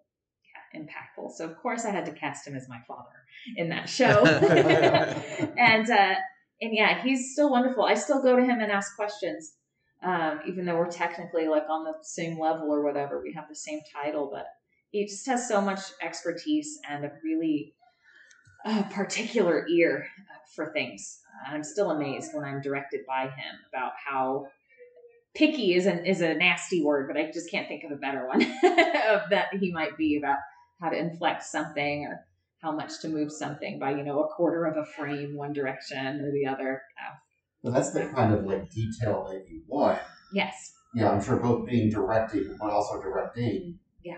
Yeah, 0.73 0.81
impactful. 0.81 1.31
So 1.35 1.45
of 1.45 1.57
course 1.57 1.85
I 1.85 1.91
had 1.91 2.05
to 2.05 2.13
cast 2.13 2.47
him 2.47 2.55
as 2.55 2.69
my 2.69 2.79
father 2.87 3.09
in 3.57 3.69
that 3.69 3.89
show. 3.89 4.25
and 5.57 5.89
uh, 5.89 6.15
and 6.61 6.73
yeah, 6.73 7.03
he's 7.03 7.33
still 7.33 7.49
wonderful. 7.49 7.83
I 7.83 7.95
still 7.95 8.21
go 8.21 8.35
to 8.35 8.43
him 8.43 8.59
and 8.61 8.71
ask 8.71 8.95
questions, 8.95 9.53
um, 10.03 10.41
even 10.45 10.65
though 10.65 10.75
we're 10.75 10.91
technically 10.91 11.47
like 11.47 11.69
on 11.69 11.83
the 11.83 11.93
same 12.01 12.39
level 12.39 12.71
or 12.71 12.83
whatever. 12.83 13.21
We 13.21 13.33
have 13.33 13.47
the 13.49 13.55
same 13.55 13.79
title, 13.93 14.29
but 14.31 14.45
he 14.91 15.05
just 15.05 15.25
has 15.27 15.47
so 15.47 15.61
much 15.61 15.79
expertise 16.01 16.79
and 16.89 17.05
a 17.05 17.11
really 17.23 17.73
uh, 18.65 18.83
particular 18.91 19.65
ear 19.69 20.07
for 20.55 20.71
things. 20.73 21.19
I'm 21.47 21.63
still 21.63 21.91
amazed 21.91 22.33
when 22.33 22.45
I'm 22.45 22.61
directed 22.61 23.01
by 23.07 23.23
him 23.23 23.55
about 23.69 23.93
how 24.05 24.47
picky 25.33 25.73
is 25.73 25.85
an 25.85 26.05
is 26.05 26.21
a 26.21 26.35
nasty 26.35 26.83
word, 26.83 27.07
but 27.07 27.17
I 27.17 27.31
just 27.31 27.49
can't 27.49 27.67
think 27.67 27.83
of 27.83 27.91
a 27.91 27.95
better 27.95 28.27
one 28.27 28.41
of 29.11 29.29
that 29.29 29.47
he 29.59 29.71
might 29.71 29.97
be 29.97 30.17
about 30.17 30.37
how 30.79 30.89
to 30.89 30.97
inflect 30.97 31.43
something 31.43 32.05
or 32.05 32.25
how 32.61 32.71
much 32.71 32.99
to 33.01 33.09
move 33.09 33.31
something 33.31 33.79
by 33.79 33.91
you 33.91 34.03
know 34.03 34.23
a 34.23 34.27
quarter 34.27 34.65
of 34.65 34.77
a 34.77 34.85
frame 34.85 35.35
one 35.35 35.53
direction 35.53 36.21
or 36.21 36.31
the 36.31 36.45
other. 36.45 36.81
Well, 37.63 37.73
that's 37.73 37.91
the 37.91 38.05
kind 38.07 38.33
of 38.33 38.43
like 38.45 38.69
detail 38.69 39.25
that 39.31 39.45
you 39.49 39.61
want. 39.67 39.99
yes, 40.33 40.73
Yeah, 40.93 41.11
I'm 41.11 41.23
sure 41.23 41.37
both 41.37 41.65
being 41.67 41.89
directing 41.89 42.57
but 42.59 42.69
also 42.69 43.01
directing. 43.01 43.79
Yeah. 44.03 44.17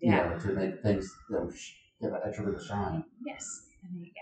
You 0.00 0.12
Yeah. 0.12 0.28
know, 0.28 0.38
to 0.38 0.48
make 0.52 0.82
things 0.82 1.10
you 1.30 1.36
know, 1.36 1.50
sh- 1.50 1.72
give 2.00 2.10
that 2.10 2.20
extra 2.26 2.44
bit 2.44 2.54
of 2.54 2.62
shine. 2.62 3.04
yes, 3.24 3.66
I 3.82 3.92
mean, 3.94 4.12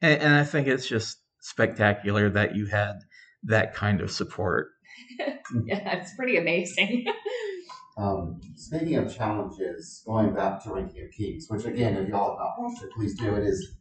And, 0.00 0.22
and 0.22 0.34
I 0.34 0.44
think 0.44 0.68
it's 0.68 0.86
just 0.86 1.18
spectacular 1.40 2.30
that 2.30 2.54
you 2.54 2.66
had 2.66 3.00
that 3.44 3.74
kind 3.74 4.00
of 4.00 4.10
support. 4.12 4.68
yeah. 5.18 5.34
yeah, 5.66 5.98
it's 5.98 6.14
pretty 6.16 6.36
amazing. 6.36 7.06
Um, 7.98 8.40
speaking 8.56 8.96
of 8.96 9.14
challenges, 9.14 10.02
going 10.06 10.32
back 10.32 10.64
to 10.64 10.72
Ranking 10.72 11.04
of 11.04 11.10
Kings, 11.12 11.44
which 11.50 11.66
again, 11.66 11.94
if 11.98 12.08
y'all 12.08 12.30
have 12.30 12.38
not 12.38 12.52
watched 12.58 12.82
it, 12.82 12.90
please 12.96 13.14
do. 13.18 13.34
It 13.34 13.44
is 13.44 13.74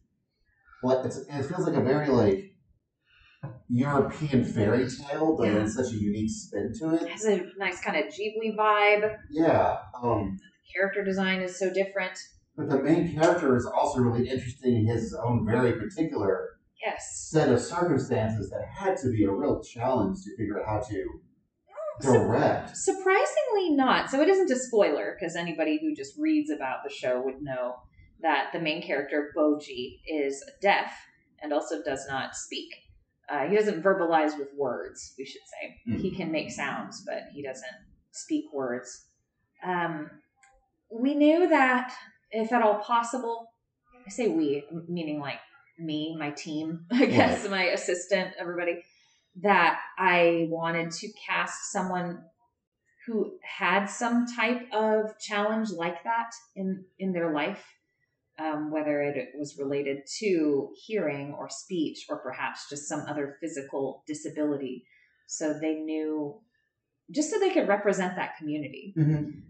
what 0.82 1.06
it's, 1.06 1.16
it 1.20 1.44
feels 1.44 1.66
like 1.66 1.78
a 1.78 1.82
very 1.82 2.10
like 2.10 2.51
European 3.70 4.44
fairy 4.44 4.88
tale, 4.90 5.36
but 5.38 5.48
Yeah. 5.48 5.64
it's 5.64 5.76
such 5.76 5.92
a 5.94 5.96
unique 5.98 6.30
spin 6.30 6.72
to 6.80 6.96
it 6.96 7.04
it. 7.04 7.10
has 7.10 7.26
a 7.26 7.50
nice 7.58 7.82
kind 7.82 7.98
of 7.98 8.12
Ghibli 8.14 8.56
vibe. 8.56 9.18
Yeah. 9.30 9.78
Um, 10.02 10.38
Character 10.76 11.04
design 11.04 11.42
is 11.42 11.58
so 11.58 11.72
different. 11.74 12.18
but 12.58 12.70
the 12.70 12.82
main 12.84 13.12
character 13.14 13.56
is 13.56 13.66
also 13.66 14.02
really 14.02 14.28
interesting 14.30 14.76
in 14.76 14.86
his 14.86 15.14
own 15.16 15.46
very 15.46 15.72
particular 15.74 16.50
Yes. 16.86 17.28
set 17.32 17.50
of 17.50 17.60
circumstances 17.62 18.50
that 18.52 18.66
had 18.66 18.98
to 18.98 19.10
be 19.10 19.24
a 19.24 19.32
real 19.32 19.62
challenge 19.64 20.18
to 20.26 20.36
figure 20.36 20.60
out 20.60 20.66
how 20.68 20.80
to 20.90 21.22
direct. 22.02 22.76
Surprisingly 22.76 23.72
not. 23.72 24.10
So 24.10 24.22
it 24.22 24.28
isn't 24.28 24.52
a 24.52 24.56
spoiler 24.60 25.16
because 25.18 25.36
anybody 25.36 25.80
who 25.82 25.96
just 25.96 26.18
reads 26.20 26.50
about 26.50 26.80
the 26.84 26.94
show 26.94 27.22
would 27.24 27.42
know 27.42 27.76
that 28.22 28.50
the 28.54 28.60
main 28.60 28.82
character 28.82 29.32
Bojji 29.36 30.00
is 30.06 30.44
deaf 30.62 30.92
and 31.42 31.54
also 31.54 31.82
does 31.84 32.06
not 32.08 32.36
speak. 32.36 32.68
Uh, 33.32 33.48
he 33.48 33.56
doesn't 33.56 33.82
verbalize 33.82 34.38
with 34.38 34.50
words, 34.58 35.14
we 35.18 35.26
should 35.26 35.42
say. 35.46 35.76
Hmm. 35.86 36.02
He 36.02 36.12
can 36.12 36.32
make 36.32 36.52
sounds, 36.52 37.04
but 37.06 37.24
he 37.34 37.42
doesn't 37.42 37.66
speak 38.12 38.46
words. 38.54 39.06
Um, 39.64 40.10
we 40.92 41.16
knew 41.16 41.48
that, 41.48 41.94
if 42.32 42.52
at 42.52 42.62
all 42.62 42.80
possible, 42.80 43.48
I 44.06 44.10
say 44.10 44.28
we, 44.28 44.66
meaning 44.90 45.20
like 45.20 45.40
me, 45.80 46.16
my 46.20 46.32
team, 46.32 46.86
I 46.92 47.06
guess, 47.06 47.48
my 47.48 47.64
assistant, 47.66 48.34
everybody, 48.38 48.84
that 49.42 49.80
I 49.98 50.48
wanted 50.50 50.92
to 50.92 51.10
cast 51.26 51.72
someone 51.72 52.24
who 53.08 53.34
had 53.44 53.86
some 53.86 54.28
type 54.28 54.62
of 54.74 55.18
challenge 55.20 55.70
like 55.72 56.04
that 56.04 56.32
in 56.56 56.86
in 57.00 57.14
their 57.14 57.34
life, 57.34 57.64
um, 58.40 58.72
whether 58.72 59.02
it 59.02 59.30
was 59.38 59.58
related 59.58 60.00
to 60.20 60.70
hearing 60.86 61.34
or 61.38 61.50
speech, 61.50 62.06
or 62.10 62.18
perhaps 62.18 62.70
just 62.70 62.88
some 62.88 63.02
other 63.08 63.38
physical 63.42 64.04
disability, 64.08 64.86
so 65.28 65.54
they 65.60 65.76
knew, 65.76 66.40
just 67.12 67.30
so 67.30 67.40
they 67.40 67.52
could 67.52 67.68
represent 67.68 68.16
that 68.16 68.38
community. 68.38 68.94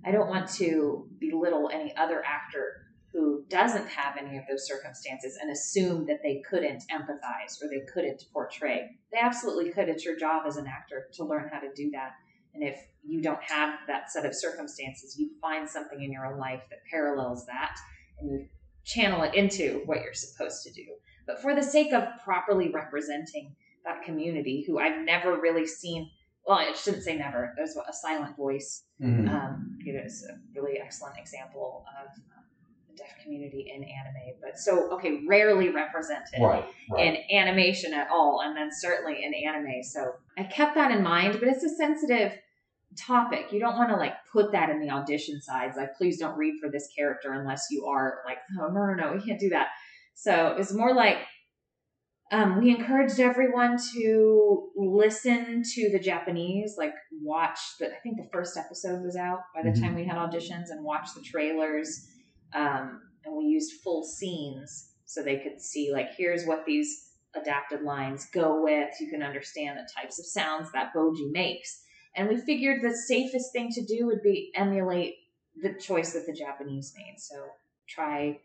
I 0.06 0.12
don't 0.12 0.30
want 0.30 0.50
to 0.54 1.08
belittle 1.20 1.70
any 1.72 1.96
other 1.96 2.24
actor 2.26 2.88
who 3.14 3.44
doesn't 3.50 3.88
have 3.90 4.16
any 4.18 4.38
of 4.38 4.44
those 4.50 4.66
circumstances 4.66 5.38
and 5.42 5.52
assume 5.52 6.06
that 6.08 6.20
they 6.24 6.42
couldn't 6.50 6.84
empathize 6.92 7.62
or 7.62 7.68
they 7.70 7.86
couldn't 7.94 8.24
portray. 8.32 8.90
They 9.12 9.20
absolutely 9.20 9.72
could. 9.72 9.90
It's 9.90 10.06
your 10.06 10.18
job 10.18 10.44
as 10.48 10.56
an 10.56 10.66
actor 10.66 11.08
to 11.16 11.26
learn 11.26 11.50
how 11.52 11.60
to 11.60 11.68
do 11.76 11.92
that. 11.92 12.12
And 12.54 12.64
if 12.64 12.80
you 13.04 13.22
don't 13.22 13.44
have 13.44 13.80
that 13.88 14.12
set 14.12 14.26
of 14.26 14.34
circumstances, 14.34 15.18
you 15.18 15.32
find 15.42 15.70
something 15.70 16.02
in 16.02 16.12
your 16.12 16.26
own 16.26 16.40
life 16.40 16.62
that 16.70 16.80
parallels 16.90 17.46
that 17.48 17.76
and 18.20 18.32
you 18.32 18.48
channel 18.84 19.24
it 19.24 19.36
into 19.36 19.82
what 19.86 20.02
you're 20.02 20.14
supposed 20.14 20.64
to 20.64 20.72
do. 20.74 20.86
But 21.28 21.42
for 21.42 21.56
the 21.56 21.64
sake 21.64 21.94
of 21.94 22.04
properly 22.24 22.70
representing 22.70 23.56
that 23.86 24.04
community, 24.04 24.64
who 24.68 24.80
I've 24.80 25.02
never 25.06 25.40
really 25.40 25.66
seen, 25.68 26.10
well, 26.46 26.58
I 26.58 26.74
shouldn't 26.74 27.04
say 27.04 27.18
never, 27.18 27.54
there's 27.56 27.76
a 27.76 27.94
silent 27.94 28.36
voice 28.36 28.84
Mhm. 29.02 29.30
um, 29.30 29.78
it 29.86 29.92
is 29.96 30.28
a 30.30 30.38
really 30.60 30.80
excellent 30.80 31.18
example 31.18 31.86
of 32.02 32.08
um, 32.38 32.44
the 32.90 32.96
deaf 32.96 33.16
community 33.24 33.72
in 33.74 33.84
anime. 33.84 34.36
But 34.42 34.58
so, 34.60 34.92
okay, 34.94 35.22
rarely 35.28 35.70
represented 35.70 36.40
Right, 36.40 36.66
right. 36.92 37.06
in 37.32 37.36
animation 37.36 37.94
at 37.94 38.10
all, 38.12 38.42
and 38.44 38.56
then 38.56 38.70
certainly 38.72 39.24
in 39.24 39.34
anime. 39.34 39.82
So 39.84 40.14
I 40.38 40.44
kept 40.44 40.76
that 40.76 40.92
in 40.92 41.02
mind, 41.04 41.40
but 41.40 41.48
it's 41.50 41.64
a 41.64 41.70
sensitive 41.70 42.34
topic. 42.98 43.52
You 43.52 43.60
don't 43.60 43.78
want 43.78 43.90
to 43.90 43.96
like 43.96 44.14
put 44.32 44.52
that 44.52 44.70
in 44.70 44.80
the 44.80 44.90
audition 44.90 45.42
sides. 45.42 45.76
Like, 45.78 45.96
please 45.98 46.20
don't 46.20 46.38
read 46.38 46.56
for 46.62 46.70
this 46.70 46.88
character 46.98 47.34
unless 47.34 47.68
you 47.70 47.86
are 47.86 48.20
like, 48.26 48.38
oh 48.60 48.68
no, 48.68 48.86
no, 48.86 48.94
no, 48.94 49.14
we 49.14 49.22
can't 49.22 49.40
do 49.40 49.50
that. 49.50 49.68
So 50.14 50.56
it's 50.58 50.74
more 50.74 50.94
like 50.94 51.18
um, 52.32 52.62
we 52.62 52.70
encouraged 52.70 53.20
everyone 53.20 53.78
to 53.94 54.70
listen 54.78 55.64
to 55.76 55.90
the 55.92 56.00
Japanese, 56.00 56.76
like 56.78 56.94
watch 57.22 57.60
the. 57.78 57.88
I 57.88 58.00
think 58.00 58.16
the 58.18 58.30
first 58.32 58.56
episode 58.58 59.04
was 59.04 59.18
out 59.18 59.40
by 59.54 59.62
the 59.64 59.72
Mhm. 59.72 59.82
time 59.82 59.96
we 59.96 60.06
had 60.06 60.16
auditions, 60.16 60.70
and 60.70 60.84
watch 60.84 61.14
the 61.14 61.22
trailers. 61.22 62.08
Um, 62.54 63.02
and 63.26 63.36
we 63.36 63.46
used 63.46 63.82
full 63.84 64.04
scenes 64.04 64.94
so 65.06 65.22
they 65.22 65.40
could 65.40 65.62
see 65.62 65.92
like 65.92 66.16
here's 66.16 66.46
what 66.46 66.66
these 66.66 67.10
adapted 67.36 67.82
lines 67.82 68.30
go 68.34 68.64
with. 68.64 68.90
You 69.02 69.10
can 69.10 69.22
understand 69.22 69.78
the 69.78 69.90
types 69.94 70.18
of 70.18 70.26
sounds 70.26 70.72
that 70.72 70.94
Bojji 70.94 71.32
makes. 71.32 71.84
And 72.16 72.28
we 72.28 72.38
figured 72.38 72.82
the 72.82 72.96
safest 72.96 73.52
thing 73.54 73.70
to 73.72 73.86
do 73.86 74.06
would 74.08 74.22
be 74.22 74.52
emulate 74.56 75.16
the 75.62 75.74
choice 75.74 76.14
that 76.14 76.26
the 76.26 76.34
Japanese 76.34 76.94
made. 76.98 77.16
So 77.20 77.36
try 77.90 78.40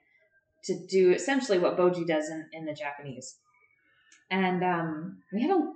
to 0.65 0.87
do 0.89 1.13
essentially 1.13 1.59
what 1.59 1.77
Bojji 1.77 2.07
does 2.07 2.29
in, 2.29 2.47
in 2.53 2.65
the 2.65 2.75
Japanese. 2.75 3.37
And 4.31 4.63
um, 4.65 5.23
we 5.33 5.43
had 5.43 5.51
a, 5.51 5.73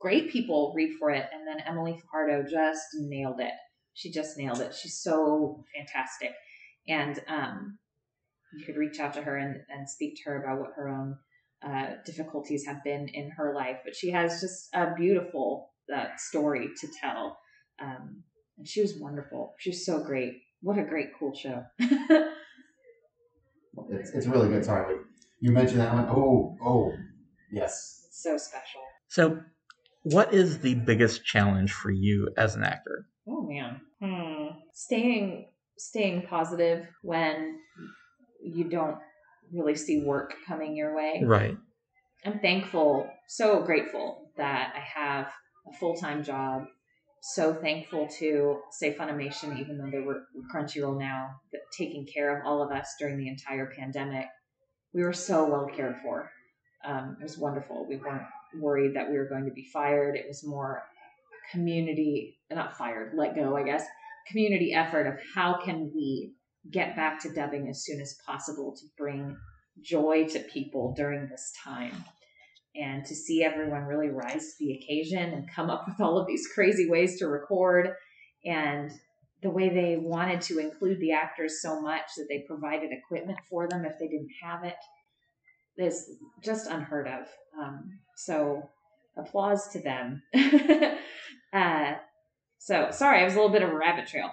great 0.00 0.30
people 0.30 0.72
read 0.74 0.96
for 0.98 1.10
it. 1.10 1.26
And 1.32 1.46
then 1.46 1.66
Emily 1.66 2.00
Fajardo 2.00 2.48
just 2.48 2.86
nailed 2.94 3.40
it. 3.40 3.52
She 3.94 4.10
just 4.10 4.38
nailed 4.38 4.60
it. 4.60 4.74
She's 4.74 4.98
so 4.98 5.64
fantastic. 5.76 6.32
And 6.88 7.20
um, 7.28 7.78
you 8.56 8.64
could 8.64 8.76
reach 8.76 8.98
out 8.98 9.14
to 9.14 9.22
her 9.22 9.36
and, 9.36 9.60
and 9.68 9.88
speak 9.88 10.16
to 10.16 10.30
her 10.30 10.42
about 10.42 10.60
what 10.60 10.72
her 10.76 10.88
own 10.88 11.18
uh, 11.62 11.96
difficulties 12.06 12.64
have 12.66 12.82
been 12.82 13.08
in 13.08 13.30
her 13.32 13.54
life. 13.54 13.78
But 13.84 13.94
she 13.94 14.10
has 14.10 14.40
just 14.40 14.68
a 14.72 14.94
beautiful 14.94 15.70
uh, 15.94 16.06
story 16.16 16.70
to 16.80 16.88
tell. 17.00 17.38
Um, 17.80 18.22
and 18.58 18.68
she 18.68 18.82
was 18.82 18.94
wonderful. 18.98 19.54
She's 19.58 19.84
so 19.86 20.02
great. 20.02 20.34
What 20.62 20.78
a 20.78 20.84
great, 20.84 21.08
cool 21.18 21.34
show. 21.34 21.64
It's, 23.90 24.10
it's 24.10 24.26
really 24.26 24.48
good. 24.48 24.64
Sorry, 24.64 24.96
you 25.40 25.52
mentioned 25.52 25.80
that 25.80 25.92
one. 25.92 26.06
Oh, 26.08 26.56
oh, 26.62 26.92
yes. 27.50 28.08
so 28.10 28.36
special. 28.36 28.80
So, 29.08 29.40
what 30.02 30.32
is 30.32 30.58
the 30.60 30.74
biggest 30.74 31.24
challenge 31.24 31.72
for 31.72 31.90
you 31.90 32.28
as 32.36 32.56
an 32.56 32.64
actor? 32.64 33.06
Oh 33.28 33.42
man. 33.42 33.80
Hmm. 34.02 34.58
Staying 34.72 35.46
staying 35.76 36.26
positive 36.28 36.86
when 37.02 37.58
you 38.42 38.68
don't 38.68 38.98
really 39.52 39.74
see 39.76 40.02
work 40.02 40.34
coming 40.46 40.76
your 40.76 40.94
way. 40.94 41.22
Right. 41.24 41.56
I'm 42.24 42.38
thankful, 42.40 43.08
so 43.28 43.62
grateful 43.62 44.30
that 44.36 44.74
I 44.76 45.00
have 45.00 45.26
a 45.26 45.30
full 45.80 45.96
time 45.96 46.22
job. 46.22 46.66
So 47.22 47.52
thankful 47.52 48.08
to 48.18 48.60
say 48.70 48.94
Funimation, 48.94 49.58
even 49.60 49.76
though 49.76 49.90
they 49.90 50.00
were 50.00 50.22
Crunchyroll 50.54 50.98
now, 50.98 51.30
that 51.52 51.60
taking 51.76 52.06
care 52.06 52.38
of 52.38 52.46
all 52.46 52.62
of 52.62 52.70
us 52.70 52.94
during 52.98 53.18
the 53.18 53.28
entire 53.28 53.72
pandemic. 53.76 54.26
We 54.94 55.02
were 55.02 55.12
so 55.12 55.44
well 55.44 55.68
cared 55.74 55.96
for. 56.02 56.30
Um, 56.84 57.16
it 57.20 57.22
was 57.22 57.36
wonderful. 57.36 57.86
We 57.88 57.96
weren't 57.96 58.22
worried 58.58 58.96
that 58.96 59.10
we 59.10 59.18
were 59.18 59.28
going 59.28 59.44
to 59.44 59.52
be 59.52 59.68
fired. 59.72 60.16
It 60.16 60.26
was 60.26 60.46
more 60.46 60.82
community, 61.52 62.38
not 62.50 62.76
fired, 62.76 63.12
let 63.14 63.34
go, 63.34 63.56
I 63.56 63.64
guess, 63.64 63.84
community 64.28 64.72
effort 64.72 65.06
of 65.06 65.14
how 65.34 65.58
can 65.62 65.90
we 65.94 66.32
get 66.70 66.96
back 66.96 67.20
to 67.22 67.32
dubbing 67.32 67.68
as 67.68 67.84
soon 67.84 68.00
as 68.00 68.16
possible 68.26 68.74
to 68.76 68.86
bring 68.96 69.36
joy 69.82 70.26
to 70.28 70.40
people 70.40 70.94
during 70.96 71.28
this 71.28 71.52
time 71.64 72.04
and 72.74 73.04
to 73.04 73.14
see 73.14 73.42
everyone 73.42 73.84
really 73.84 74.08
rise 74.08 74.54
to 74.54 74.64
the 74.64 74.72
occasion 74.72 75.32
and 75.32 75.50
come 75.50 75.70
up 75.70 75.84
with 75.86 76.00
all 76.00 76.18
of 76.18 76.26
these 76.26 76.48
crazy 76.54 76.88
ways 76.88 77.18
to 77.18 77.26
record 77.26 77.90
and 78.44 78.92
the 79.42 79.50
way 79.50 79.68
they 79.68 79.96
wanted 79.96 80.40
to 80.40 80.58
include 80.58 81.00
the 81.00 81.12
actors 81.12 81.62
so 81.62 81.80
much 81.80 82.04
that 82.16 82.26
they 82.28 82.44
provided 82.46 82.90
equipment 82.92 83.38
for 83.48 83.68
them 83.68 83.84
if 83.84 83.98
they 83.98 84.06
didn't 84.06 84.30
have 84.42 84.64
it 84.64 84.76
is 85.78 86.10
just 86.44 86.66
unheard 86.66 87.08
of. 87.08 87.26
Um, 87.58 87.98
so 88.16 88.68
applause 89.16 89.68
to 89.72 89.80
them. 89.80 90.22
uh, 91.52 91.94
so 92.58 92.88
sorry, 92.90 93.20
I 93.20 93.24
was 93.24 93.32
a 93.32 93.36
little 93.36 93.52
bit 93.52 93.62
of 93.62 93.70
a 93.70 93.76
rabbit 93.76 94.06
trail. 94.06 94.30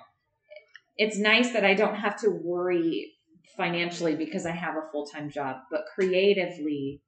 It's 0.98 1.18
nice 1.18 1.54
that 1.54 1.64
I 1.64 1.74
don't 1.74 1.96
have 1.96 2.20
to 2.22 2.30
worry 2.30 3.14
financially 3.56 4.16
because 4.16 4.46
I 4.46 4.52
have 4.52 4.76
a 4.76 4.92
full 4.92 5.06
time 5.06 5.30
job, 5.30 5.58
but 5.72 5.86
creatively, 5.96 7.02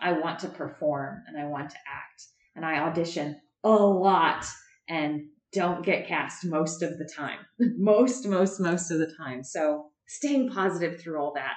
I 0.00 0.12
want 0.12 0.38
to 0.40 0.48
perform 0.48 1.22
and 1.26 1.36
I 1.36 1.46
want 1.46 1.70
to 1.70 1.76
act 1.76 2.24
and 2.54 2.64
I 2.64 2.78
audition 2.80 3.40
a 3.64 3.68
lot 3.68 4.44
and 4.88 5.22
don't 5.52 5.84
get 5.84 6.06
cast 6.06 6.44
most 6.44 6.82
of 6.82 6.98
the 6.98 7.08
time. 7.16 7.38
most, 7.58 8.26
most, 8.26 8.60
most 8.60 8.90
of 8.90 8.98
the 8.98 9.12
time. 9.16 9.42
So 9.42 9.86
staying 10.06 10.50
positive 10.50 11.00
through 11.00 11.20
all 11.20 11.32
that 11.34 11.54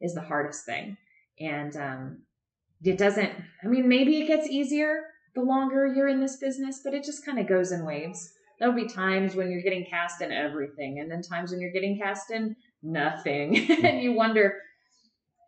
is 0.00 0.14
the 0.14 0.20
hardest 0.20 0.64
thing. 0.66 0.96
And 1.40 1.76
um, 1.76 2.22
it 2.82 2.98
doesn't, 2.98 3.30
I 3.62 3.66
mean, 3.66 3.88
maybe 3.88 4.20
it 4.20 4.26
gets 4.26 4.48
easier 4.48 5.02
the 5.34 5.42
longer 5.42 5.86
you're 5.86 6.08
in 6.08 6.20
this 6.20 6.36
business, 6.36 6.80
but 6.84 6.94
it 6.94 7.04
just 7.04 7.24
kind 7.24 7.38
of 7.38 7.48
goes 7.48 7.72
in 7.72 7.84
waves. 7.84 8.32
There'll 8.58 8.74
be 8.74 8.86
times 8.86 9.34
when 9.34 9.50
you're 9.50 9.62
getting 9.62 9.84
cast 9.84 10.20
in 10.22 10.30
everything, 10.30 11.00
and 11.00 11.10
then 11.10 11.22
times 11.22 11.50
when 11.50 11.60
you're 11.60 11.72
getting 11.72 11.98
cast 11.98 12.30
in 12.30 12.54
nothing. 12.82 13.68
and 13.84 14.00
you 14.00 14.12
wonder, 14.12 14.54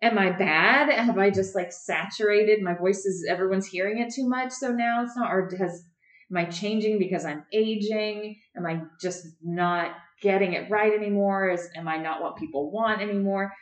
am 0.02 0.18
I 0.18 0.30
bad? 0.30 0.92
Have 0.92 1.18
I 1.18 1.30
just 1.30 1.54
like 1.54 1.72
saturated 1.72 2.62
my 2.62 2.74
voice 2.74 3.04
is 3.04 3.26
everyone's 3.28 3.66
hearing 3.66 3.98
it 3.98 4.12
too 4.12 4.28
much? 4.28 4.52
So 4.52 4.72
now 4.72 5.02
it's 5.02 5.16
not, 5.16 5.32
or 5.32 5.50
has 5.58 5.84
Am 6.30 6.36
I 6.36 6.44
changing 6.46 6.98
because 6.98 7.24
I'm 7.24 7.44
aging? 7.52 8.36
Am 8.56 8.66
I 8.66 8.82
just 9.00 9.26
not 9.42 9.92
getting 10.20 10.54
it 10.54 10.68
right 10.70 10.92
anymore? 10.92 11.50
Is 11.50 11.68
am 11.76 11.86
I 11.86 11.98
not 11.98 12.20
what 12.20 12.36
people 12.36 12.70
want 12.72 13.00
anymore? 13.00 13.52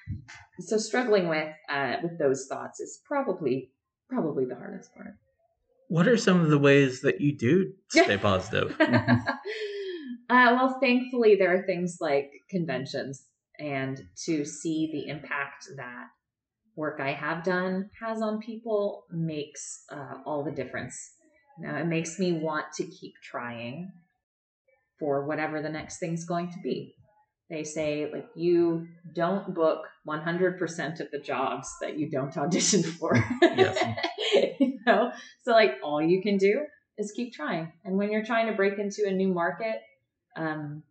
So 0.61 0.79
struggling 0.79 1.29
with 1.29 1.53
uh, 1.69 1.97
with 2.03 2.19
those 2.19 2.47
thoughts 2.47 2.81
is 2.81 3.01
probably 3.07 3.71
probably 4.09 4.47
the 4.47 4.55
hardest 4.55 4.95
part. 4.95 5.17
What 5.89 6.09
are 6.09 6.17
some 6.17 6.41
of 6.41 6.49
the 6.49 6.59
ways 6.59 7.03
that 7.03 7.21
you 7.21 7.37
do 7.37 7.75
stay 7.91 8.17
positive? 8.17 8.75
uh, 8.81 9.27
well, 10.31 10.79
thankfully, 10.81 11.37
there 11.37 11.55
are 11.55 11.67
things 11.67 11.99
like 12.01 12.31
conventions, 12.49 13.27
and 13.59 14.01
to 14.25 14.47
see 14.47 14.89
the 14.91 15.11
impact 15.11 15.67
that 15.77 16.07
work 16.77 17.01
I 17.01 17.13
have 17.13 17.45
done 17.45 17.91
has 18.01 18.21
on 18.21 18.41
people 18.41 19.05
makes 19.11 19.85
uh, 19.91 20.15
all 20.27 20.45
the 20.45 20.51
difference. 20.51 21.13
Now, 21.59 21.77
it 21.77 21.87
makes 21.87 22.19
me 22.19 22.33
want 22.33 22.67
to 22.75 22.85
keep 22.85 23.15
trying 23.23 23.93
for 24.99 25.27
whatever 25.27 25.63
the 25.63 25.69
next 25.69 25.99
thing's 25.99 26.25
going 26.25 26.51
to 26.51 26.59
be. 26.63 26.95
They 27.51 27.63
say, 27.63 28.11
like, 28.13 28.27
you 28.35 28.89
don't 29.15 29.55
book 29.55 29.87
100% 30.09 31.01
of 31.01 31.11
the 31.11 31.19
jobs 31.19 31.69
that 31.81 31.99
you 31.99 32.11
don't 32.11 32.37
audition 32.37 32.83
for. 32.99 33.15
Yes. 33.43 33.79
you 34.59 34.79
know? 34.87 35.13
So, 35.45 35.53
like, 35.53 35.75
all 35.83 36.03
you 36.03 36.23
can 36.23 36.39
do 36.39 36.63
is 36.99 37.13
keep 37.13 37.35
trying. 37.35 37.73
And 37.85 37.97
when 37.97 38.11
you're 38.11 38.25
trying 38.25 38.47
to 38.47 38.55
break 38.55 38.79
into 38.79 39.07
a 39.07 39.13
new 39.13 39.29
market, 39.29 39.77
um, 40.37 40.83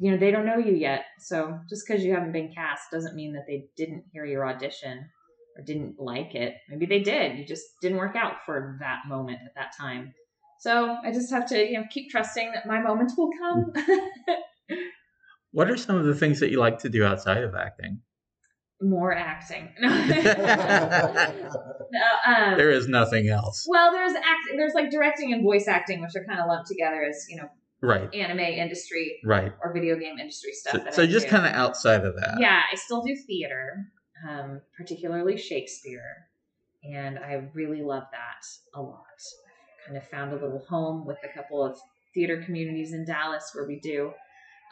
you 0.00 0.10
know, 0.10 0.16
they 0.16 0.30
don't 0.30 0.46
know 0.46 0.56
you 0.56 0.74
yet. 0.74 1.04
So 1.18 1.58
just 1.68 1.86
because 1.86 2.02
you 2.02 2.14
haven't 2.14 2.32
been 2.32 2.50
cast 2.54 2.90
doesn't 2.90 3.14
mean 3.14 3.34
that 3.34 3.44
they 3.46 3.66
didn't 3.76 4.04
hear 4.12 4.24
your 4.24 4.48
audition 4.48 5.10
or 5.56 5.62
didn't 5.62 5.96
like 5.98 6.34
it. 6.34 6.54
Maybe 6.70 6.86
they 6.86 7.00
did. 7.00 7.38
You 7.38 7.44
just 7.46 7.64
didn't 7.82 7.98
work 7.98 8.16
out 8.16 8.36
for 8.46 8.78
that 8.80 9.00
moment 9.06 9.40
at 9.44 9.54
that 9.56 9.72
time. 9.78 10.14
So 10.60 10.96
I 11.04 11.12
just 11.12 11.30
have 11.30 11.46
to, 11.50 11.58
you 11.58 11.78
know, 11.78 11.84
keep 11.90 12.10
trusting 12.10 12.52
that 12.52 12.66
my 12.66 12.80
moment 12.80 13.12
will 13.16 13.30
come. 13.38 13.72
what 15.52 15.70
are 15.70 15.76
some 15.76 15.96
of 15.96 16.06
the 16.06 16.14
things 16.14 16.40
that 16.40 16.50
you 16.50 16.58
like 16.58 16.78
to 16.78 16.88
do 16.88 17.04
outside 17.04 17.44
of 17.44 17.54
acting? 17.54 18.00
More 18.80 19.14
acting. 19.14 19.68
no, 19.80 19.90
um, 22.26 22.56
there 22.56 22.70
is 22.70 22.88
nothing 22.88 23.28
else. 23.28 23.66
Well, 23.68 23.92
there's 23.92 24.14
acting. 24.14 24.56
There's 24.56 24.72
like 24.72 24.90
directing 24.90 25.34
and 25.34 25.42
voice 25.42 25.68
acting, 25.68 26.00
which 26.00 26.16
are 26.16 26.24
kind 26.24 26.40
of 26.40 26.46
lumped 26.48 26.68
together 26.68 27.04
as 27.04 27.26
you 27.28 27.36
know, 27.36 27.50
right? 27.82 28.12
Anime 28.14 28.40
industry, 28.40 29.18
right? 29.24 29.52
Or 29.62 29.72
video 29.72 29.96
game 29.96 30.18
industry 30.18 30.52
stuff. 30.52 30.82
So, 30.86 30.90
so 30.90 31.06
just 31.06 31.28
kind 31.28 31.46
of 31.46 31.52
outside 31.52 32.04
of 32.04 32.14
that. 32.16 32.38
Yeah, 32.40 32.60
I 32.70 32.76
still 32.76 33.02
do 33.02 33.16
theater 33.26 33.90
um, 34.28 34.60
particularly 34.76 35.36
Shakespeare. 35.36 36.26
And 36.82 37.18
I 37.18 37.48
really 37.54 37.82
love 37.82 38.04
that 38.12 38.44
a 38.74 38.80
lot. 38.80 39.04
Kind 39.86 39.96
of 39.96 40.08
found 40.08 40.32
a 40.32 40.36
little 40.36 40.64
home 40.68 41.06
with 41.06 41.18
a 41.24 41.34
couple 41.36 41.64
of 41.64 41.78
theater 42.14 42.42
communities 42.44 42.92
in 42.92 43.04
Dallas 43.04 43.50
where 43.54 43.66
we 43.66 43.80
do 43.80 44.12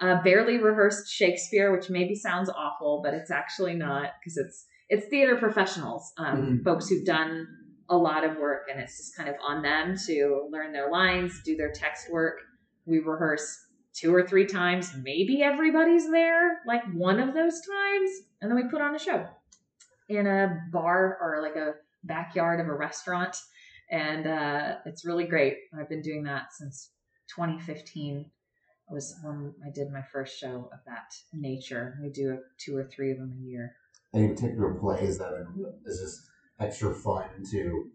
uh, 0.01 0.23
barely 0.23 0.59
rehearsed 0.59 1.11
Shakespeare, 1.11 1.77
which 1.77 1.91
maybe 1.91 2.15
sounds 2.15 2.49
awful, 2.49 3.01
but 3.03 3.15
it's 3.15 3.31
actually 3.31 3.75
not 3.75 4.13
because 4.21 4.37
it's 4.37 4.67
it's 4.89 5.07
theater 5.09 5.37
professionals, 5.37 6.13
um, 6.17 6.37
mm-hmm. 6.37 6.63
folks 6.65 6.89
who've 6.89 7.05
done 7.05 7.47
a 7.91 7.97
lot 7.97 8.25
of 8.25 8.39
work, 8.39 8.69
and 8.71 8.81
it's 8.81 8.97
just 8.97 9.17
kind 9.17 9.29
of 9.29 9.35
on 9.47 9.61
them 9.61 9.97
to 10.07 10.49
learn 10.51 10.73
their 10.73 10.91
lines, 10.91 11.43
do 11.45 11.57
their 11.57 11.73
text 11.73 12.11
work. 12.11 12.39
We 12.89 12.99
rehearse 13.01 13.67
two 13.93 14.15
or 14.15 14.27
three 14.27 14.47
times, 14.47 14.93
maybe 15.03 15.43
everybody's 15.43 16.11
there, 16.11 16.61
like 16.67 16.83
one 16.95 17.21
of 17.21 17.35
those 17.35 17.61
times, 17.61 18.11
and 18.41 18.51
then 18.51 18.57
we 18.57 18.71
put 18.71 18.81
on 18.81 18.95
a 18.95 18.99
show 18.99 19.27
in 20.09 20.27
a 20.27 20.57
bar 20.73 21.19
or 21.21 21.43
like 21.43 21.57
a 21.57 21.75
backyard 22.05 22.61
of 22.61 22.69
a 22.69 22.75
restaurant. 22.75 23.37
And 23.91 24.27
uh, 24.27 24.77
it's 24.87 25.05
really 25.05 25.25
great. 25.25 25.57
I've 25.79 25.89
been 25.89 26.03
doing 26.03 26.23
that 26.25 26.53
since 26.53 26.91
2015 27.35 28.31
was 28.91 29.15
when 29.23 29.53
I 29.67 29.71
did 29.71 29.91
my 29.91 30.03
first 30.03 30.39
show 30.39 30.71
of 30.73 30.79
that 30.87 31.13
nature. 31.33 31.99
We 32.03 32.11
do 32.11 32.39
two 32.59 32.77
or 32.77 32.85
three 32.85 33.13
of 33.13 33.19
them 33.19 33.35
a 33.39 33.47
year. 33.47 33.75
Any 34.15 34.29
particular 34.29 34.75
plays 34.75 35.19
that 35.19 35.33
is 35.85 36.01
just 36.01 36.23
extra 36.59 36.95
fun 36.95 37.29
to 37.51 37.91